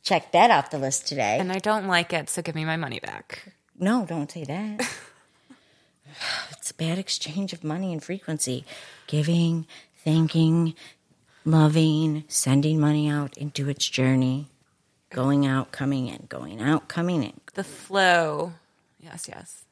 checked 0.03 0.33
that 0.33 0.51
off 0.51 0.71
the 0.71 0.79
list 0.79 1.09
today. 1.09 1.39
And 1.41 1.51
I 1.51 1.59
don't 1.59 1.89
like 1.89 2.13
it, 2.13 2.31
so 2.31 2.43
give 2.43 2.55
me 2.55 2.65
my 2.65 2.77
money 2.77 3.01
back. 3.01 3.53
No, 3.79 4.07
don't 4.07 4.31
say 4.31 4.45
that. 4.45 4.81
it's 6.53 6.71
a 6.71 6.75
bad 6.75 6.99
exchange 6.99 7.53
of 7.53 7.65
money 7.65 7.93
and 7.93 8.03
frequency. 8.03 8.65
Giving, 9.07 9.67
thanking, 10.05 10.75
loving, 11.45 12.25
sending 12.29 12.79
money 12.79 13.09
out 13.09 13.37
into 13.37 13.69
its 13.69 13.89
journey, 13.89 14.47
going 15.11 15.47
out, 15.47 15.73
coming 15.73 16.09
in, 16.09 16.27
going 16.29 16.61
out, 16.61 16.89
coming 16.89 17.23
in. 17.23 17.41
The 17.55 17.65
flow. 17.65 18.53
Yes, 19.01 19.29
yes. 19.29 19.65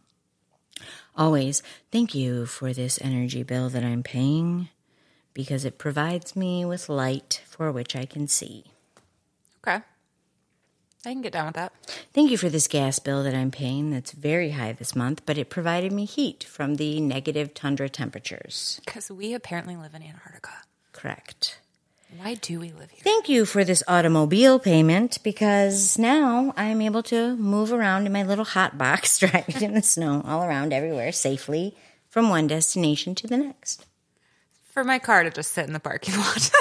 Always, 1.17 1.63
thank 1.91 2.15
you 2.15 2.47
for 2.47 2.73
this 2.73 2.99
energy 3.03 3.43
bill 3.43 3.69
that 3.71 3.85
I'm 3.85 4.03
paying 4.03 4.69
because 5.33 5.65
it 5.65 5.79
provides 5.79 6.37
me 6.37 6.65
with 6.65 6.89
light 6.89 7.43
for 7.47 7.73
which 7.73 7.97
I 7.97 8.05
can 8.05 8.29
see. 8.29 8.65
Okay. 9.67 9.83
I 11.05 11.13
can 11.13 11.23
get 11.23 11.33
down 11.33 11.47
with 11.47 11.55
that. 11.55 11.73
Thank 12.13 12.31
you 12.31 12.37
for 12.37 12.49
this 12.49 12.67
gas 12.67 12.99
bill 12.99 13.23
that 13.23 13.35
I'm 13.35 13.51
paying 13.51 13.91
that's 13.91 14.11
very 14.11 14.51
high 14.51 14.73
this 14.73 14.97
month, 14.97 15.23
but 15.25 15.39
it 15.39 15.51
provided 15.51 15.93
me 15.93 16.05
heat 16.05 16.43
from 16.45 16.75
the 16.77 17.01
negative 17.01 17.55
tundra 17.55 17.89
temperatures. 17.89 18.81
Because 18.85 19.11
we 19.11 19.33
apparently 19.33 19.77
live 19.77 19.95
in 19.95 20.03
Antarctica. 20.03 20.51
Correct. 20.93 21.59
Why 22.17 22.35
do 22.35 22.61
we 22.61 22.71
live 22.71 22.91
here? 22.91 23.01
Thank 23.03 23.29
you 23.29 23.45
for 23.45 23.65
this 23.65 23.83
automobile 23.89 24.59
payment 24.59 25.19
because 25.23 25.99
now 25.99 26.55
I'm 26.57 26.81
able 26.81 27.03
to 27.05 27.37
move 27.37 27.73
around 27.73 28.07
in 28.07 28.13
my 28.13 28.23
little 28.23 28.45
hot 28.45 28.79
box, 28.79 29.19
driving 29.21 29.63
in 29.63 29.75
the 29.75 29.83
snow 29.83 30.23
all 30.25 30.43
around 30.45 30.73
everywhere 30.73 31.13
safely 31.13 31.77
from 32.09 32.29
one 32.31 32.47
destination 32.47 33.15
to 33.17 33.27
the 33.27 33.37
next. 33.37 33.85
For 34.71 34.85
my 34.85 34.99
car 34.99 35.23
to 35.25 35.31
just 35.31 35.53
sit 35.53 35.67
in 35.67 35.73
the 35.73 35.81
parking 35.81 36.17
lot. 36.17 36.51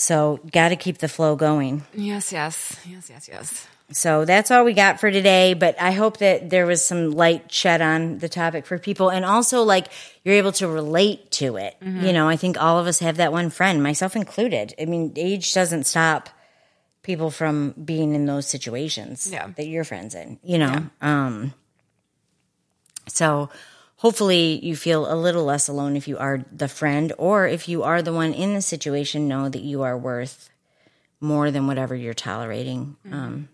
So, 0.00 0.38
got 0.52 0.68
to 0.68 0.76
keep 0.76 0.98
the 0.98 1.08
flow 1.08 1.34
going. 1.34 1.82
yes, 1.92 2.32
yes. 2.32 2.78
Yes, 2.86 3.10
yes, 3.10 3.28
yes. 3.28 3.66
So, 3.90 4.24
that's 4.26 4.50
all 4.50 4.64
we 4.64 4.74
got 4.74 5.00
for 5.00 5.10
today. 5.10 5.54
But 5.54 5.80
I 5.80 5.92
hope 5.92 6.18
that 6.18 6.50
there 6.50 6.66
was 6.66 6.84
some 6.84 7.10
light 7.12 7.50
shed 7.50 7.80
on 7.80 8.18
the 8.18 8.28
topic 8.28 8.66
for 8.66 8.78
people. 8.78 9.08
And 9.10 9.24
also, 9.24 9.62
like, 9.62 9.88
you're 10.24 10.34
able 10.34 10.52
to 10.52 10.68
relate 10.68 11.30
to 11.32 11.56
it. 11.56 11.74
You 11.80 12.12
know, 12.12 12.28
I 12.28 12.36
think 12.36 12.60
all 12.60 12.78
of 12.78 12.86
us 12.86 12.98
have 12.98 13.16
that 13.16 13.32
one 13.32 13.48
friend, 13.50 13.82
myself 13.82 14.14
included. 14.14 14.74
I 14.80 14.84
mean, 14.84 15.12
age 15.16 15.54
doesn't 15.54 15.84
stop 15.84 16.28
people 17.02 17.30
from 17.30 17.72
being 17.82 18.14
in 18.14 18.26
those 18.26 18.46
situations 18.46 19.30
Yeah. 19.32 19.46
that 19.56 19.66
you're 19.66 19.84
friends 19.84 20.14
in, 20.14 20.38
you 20.42 20.58
know? 20.58 20.86
Um, 21.00 21.54
so 23.06 23.48
hopefully 23.96 24.62
you 24.62 24.76
feel 24.76 25.10
a 25.10 25.16
little 25.16 25.44
less 25.44 25.68
alone 25.68 25.96
if 25.96 26.06
you 26.06 26.18
are 26.18 26.44
the 26.52 26.68
friend 26.68 27.14
or 27.16 27.46
if 27.46 27.66
you 27.68 27.82
are 27.84 28.02
the 28.02 28.12
one 28.12 28.34
in 28.34 28.52
the 28.52 28.60
situation, 28.60 29.26
know 29.28 29.48
that 29.48 29.62
you 29.62 29.80
are 29.82 29.96
worth 29.96 30.50
more 31.20 31.50
than 31.50 31.66
whatever 31.66 31.94
you're 31.94 32.12
tolerating. 32.12 32.96
Um, 33.10 33.48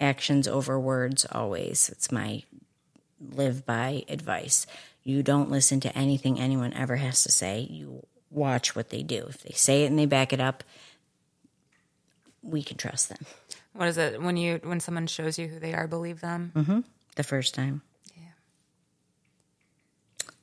actions 0.00 0.46
over 0.48 0.78
words 0.78 1.26
always. 1.30 1.88
It's 1.90 2.12
my 2.12 2.42
live 3.20 3.66
by 3.66 4.04
advice. 4.08 4.66
You 5.02 5.22
don't 5.22 5.50
listen 5.50 5.80
to 5.80 5.96
anything 5.98 6.38
anyone 6.38 6.72
ever 6.74 6.96
has 6.96 7.22
to 7.24 7.30
say. 7.30 7.60
You 7.70 8.06
watch 8.30 8.76
what 8.76 8.90
they 8.90 9.02
do. 9.02 9.26
If 9.28 9.42
they 9.42 9.54
say 9.54 9.84
it 9.84 9.86
and 9.86 9.98
they 9.98 10.06
back 10.06 10.32
it 10.32 10.40
up, 10.40 10.62
we 12.42 12.62
can 12.62 12.76
trust 12.76 13.08
them. 13.08 13.18
What 13.72 13.88
is 13.88 13.98
it? 13.98 14.20
When 14.20 14.36
you 14.36 14.60
when 14.62 14.80
someone 14.80 15.06
shows 15.06 15.38
you 15.38 15.48
who 15.48 15.58
they 15.58 15.74
are, 15.74 15.86
believe 15.86 16.20
them? 16.20 16.52
Mm-hmm. 16.54 16.80
the 17.16 17.22
first 17.22 17.54
time. 17.54 17.82
Yeah. 18.16 18.22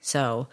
So 0.01 0.47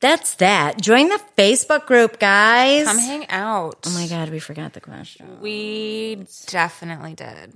that's 0.00 0.34
that. 0.36 0.80
Join 0.80 1.08
the 1.08 1.20
Facebook 1.36 1.86
group, 1.86 2.18
guys. 2.18 2.86
Come 2.86 2.98
hang 2.98 3.28
out. 3.30 3.84
oh 3.86 3.94
my 3.94 4.06
God, 4.06 4.30
we 4.30 4.38
forgot 4.38 4.72
the 4.74 4.80
question. 4.80 5.40
We 5.40 6.26
definitely 6.46 7.14
did. 7.14 7.52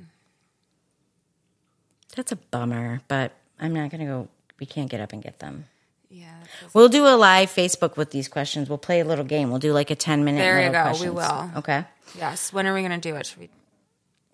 That's 2.17 2.33
a 2.33 2.37
bummer, 2.37 3.01
but 3.09 3.33
I'm 3.59 3.73
not 3.73 3.91
going 3.91 4.01
to 4.01 4.07
go. 4.07 4.29
We 4.61 4.67
can't 4.67 4.91
get 4.91 5.01
up 5.01 5.13
and 5.13 5.23
get 5.23 5.39
them. 5.39 5.67
Yeah. 6.11 6.35
We'll 6.75 6.91
do 6.91 7.07
a 7.07 7.17
live 7.17 7.49
Facebook 7.51 7.97
with 7.97 8.11
these 8.11 8.29
questions. 8.29 8.69
We'll 8.69 8.79
play 8.79 9.01
a 9.01 9.05
little 9.05 9.25
game. 9.25 9.49
We'll 9.49 9.59
do 9.59 9.73
like 9.73 9.91
a 9.91 9.95
10 9.95 10.25
minute. 10.25 10.39
There 10.39 10.63
you 10.63 10.71
go. 10.71 10.93
We 11.01 11.11
will. 11.11 11.51
Okay. 11.57 11.85
Yes. 12.17 12.53
When 12.53 12.67
are 12.67 12.75
we 12.75 12.81
going 12.81 12.93
to 12.93 12.99
do 12.99 13.17
it? 13.17 13.27
Should 13.27 13.39
we? 13.39 13.51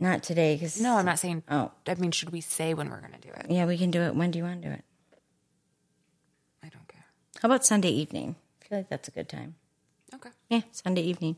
Not 0.00 0.22
today 0.22 0.56
because. 0.56 0.80
No, 0.80 0.96
I'm 0.96 1.06
not 1.06 1.18
saying. 1.18 1.44
Oh. 1.48 1.70
I 1.86 1.94
mean, 1.94 2.10
should 2.10 2.30
we 2.30 2.40
say 2.40 2.74
when 2.74 2.90
we're 2.90 3.00
going 3.00 3.12
to 3.12 3.20
do 3.20 3.32
it? 3.34 3.46
Yeah, 3.48 3.66
we 3.66 3.78
can 3.78 3.90
do 3.90 4.02
it. 4.02 4.14
When 4.14 4.30
do 4.30 4.38
you 4.38 4.44
want 4.44 4.62
to 4.62 4.68
do 4.68 4.74
it? 4.74 4.84
I 6.64 6.68
don't 6.68 6.86
care. 6.88 7.04
How 7.40 7.46
about 7.46 7.64
Sunday 7.64 7.90
evening? 7.90 8.36
I 8.62 8.68
feel 8.68 8.78
like 8.78 8.88
that's 8.88 9.08
a 9.08 9.12
good 9.12 9.28
time. 9.28 9.54
Okay. 10.14 10.30
Yeah, 10.48 10.62
Sunday 10.72 11.02
evening. 11.02 11.36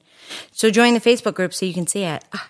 So 0.53 0.71
join 0.71 0.95
the 0.95 1.01
Facebook 1.01 1.35
group 1.35 1.53
so 1.53 1.67
you 1.67 1.75
can 1.75 1.87
see 1.87 2.05
it. 2.05 2.25
Ah, 2.33 2.49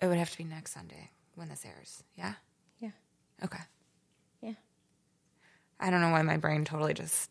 It 0.00 0.06
would 0.06 0.18
have 0.18 0.30
to 0.30 0.38
be 0.38 0.44
next 0.44 0.72
Sunday 0.72 1.10
when 1.34 1.48
this 1.48 1.64
airs. 1.64 2.02
Yeah. 2.16 2.34
yeah. 2.80 2.90
Okay. 3.44 3.62
Yeah. 4.42 4.52
I 5.80 5.90
don't 5.90 6.00
know 6.00 6.10
why 6.10 6.22
my 6.22 6.36
brain 6.36 6.64
totally 6.64 6.94
just. 6.94 7.30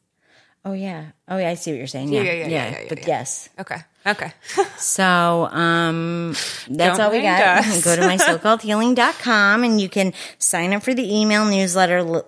Oh 0.64 0.74
yeah. 0.74 1.12
Oh 1.28 1.38
yeah. 1.38 1.50
I 1.50 1.54
see 1.54 1.72
what 1.72 1.78
you're 1.78 1.88
saying. 1.88 2.12
Yeah, 2.12 2.22
Yeah, 2.22 2.32
yeah, 2.32 2.48
yeah, 2.48 2.48
yeah, 2.48 2.80
yeah, 2.82 2.86
but 2.90 3.08
yes. 3.08 3.50
Okay. 3.60 3.78
Okay. 4.06 4.32
So 4.78 5.48
um, 5.52 6.34
that's 6.70 6.98
Don't 6.98 7.02
all 7.02 7.12
we 7.12 7.22
got. 7.22 7.64
Go 7.84 7.96
to 7.96 8.02
my 8.02 8.18
socalledhealing.com 8.18 9.64
and 9.64 9.80
you 9.80 9.90
can 9.90 10.14
sign 10.38 10.74
up 10.74 10.84
for 10.84 10.94
the 10.94 11.16
email 11.16 11.46
newsletter. 11.46 12.24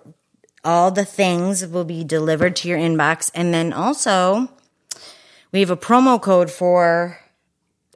All 0.64 0.90
the 0.90 1.04
things 1.04 1.66
will 1.66 1.84
be 1.84 2.04
delivered 2.04 2.56
to 2.56 2.68
your 2.68 2.78
inbox, 2.78 3.30
and 3.34 3.54
then 3.54 3.72
also 3.72 4.48
we 5.52 5.60
have 5.60 5.70
a 5.70 5.76
promo 5.76 6.20
code 6.20 6.50
for. 6.50 7.18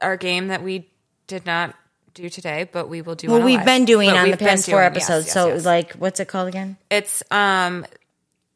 Our 0.01 0.17
game 0.17 0.47
that 0.47 0.61
we 0.63 0.89
did 1.27 1.45
not 1.45 1.75
do 2.13 2.29
today, 2.29 2.69
but 2.71 2.87
we 2.89 3.01
will 3.01 3.15
do. 3.15 3.29
Well, 3.31 3.41
we've 3.41 3.57
live. 3.57 3.65
been 3.65 3.85
doing 3.85 4.09
But 4.09 4.17
on 4.17 4.31
the 4.31 4.37
past 4.37 4.65
four 4.65 4.79
doing- 4.81 4.93
yes, 4.95 5.09
episodes. 5.09 5.25
yes, 5.27 5.33
so 5.33 5.47
yes. 5.47 5.65
like, 5.65 5.93
what's 5.93 6.19
it 6.19 6.27
called 6.27 6.47
again? 6.47 6.77
It's 6.89 7.23
um 7.31 7.85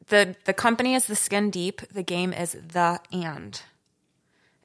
the 0.08 0.36
the 0.46 0.54
company 0.54 0.96
is 0.96 1.06
the 1.06 1.16
skin 1.16 1.50
deep. 1.52 1.82
The 1.92 2.04
game 2.04 2.34
is 2.34 2.52
the 2.54 3.00
and. 3.12 3.62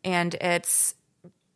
And 0.04 0.34
it's 0.34 0.94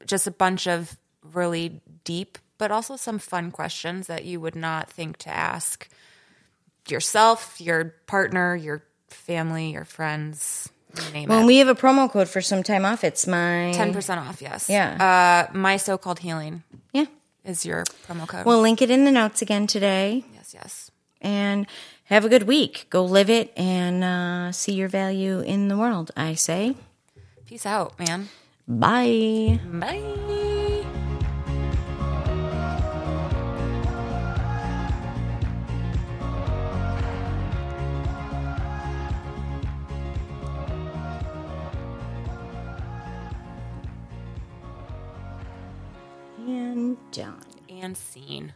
just 0.06 0.26
a 0.26 0.30
bunch 0.30 0.66
of 0.68 0.96
really 1.32 1.80
deep 2.04 2.38
but 2.58 2.70
also 2.70 2.96
some 2.96 3.18
fun 3.18 3.50
questions 3.50 4.06
that 4.06 4.24
you 4.24 4.40
would 4.40 4.56
not 4.56 4.88
think 4.88 5.18
to 5.18 5.28
ask 5.28 5.88
yourself, 6.88 7.60
your 7.60 7.94
partner, 8.06 8.56
your 8.56 8.82
family, 9.08 9.72
your 9.72 9.84
friends, 9.84 10.68
name 11.12 11.28
Well, 11.28 11.40
it. 11.42 11.46
we 11.46 11.58
have 11.58 11.68
a 11.68 11.74
promo 11.74 12.10
code 12.10 12.28
for 12.28 12.40
some 12.40 12.62
time 12.62 12.86
off. 12.86 13.04
It's 13.04 13.26
my 13.26 13.72
Ten 13.74 13.92
percent 13.92 14.20
off, 14.20 14.40
yes. 14.40 14.70
Yeah. 14.70 15.48
Uh 15.50 15.56
my 15.56 15.76
so 15.76 15.98
called 15.98 16.20
healing 16.20 16.62
Yeah. 16.92 17.06
Is 17.46 17.64
your 17.64 17.84
promo 18.06 18.26
code. 18.26 18.44
We'll 18.44 18.60
link 18.60 18.82
it 18.82 18.90
in 18.90 19.04
the 19.04 19.10
notes 19.12 19.40
again 19.42 19.66
today. 19.66 20.24
yes, 20.34 20.52
yes. 20.54 20.90
And 21.20 21.66
have 22.04 22.24
a 22.24 22.28
good 22.28 22.44
week. 22.44 22.86
Go 22.90 23.04
live 23.04 23.30
it 23.30 23.52
and 23.56 24.04
uh, 24.04 24.52
see 24.52 24.72
your 24.72 24.88
value 24.88 25.40
in 25.40 25.68
the 25.68 25.76
world, 25.76 26.10
I 26.16 26.34
say. 26.34 26.76
Peace 27.46 27.66
out, 27.66 27.98
man. 27.98 28.28
Bye. 28.68 29.60
Bye. 29.64 30.72
And 46.56 46.96
done. 47.12 47.42
And 47.68 47.94
scene. 47.94 48.54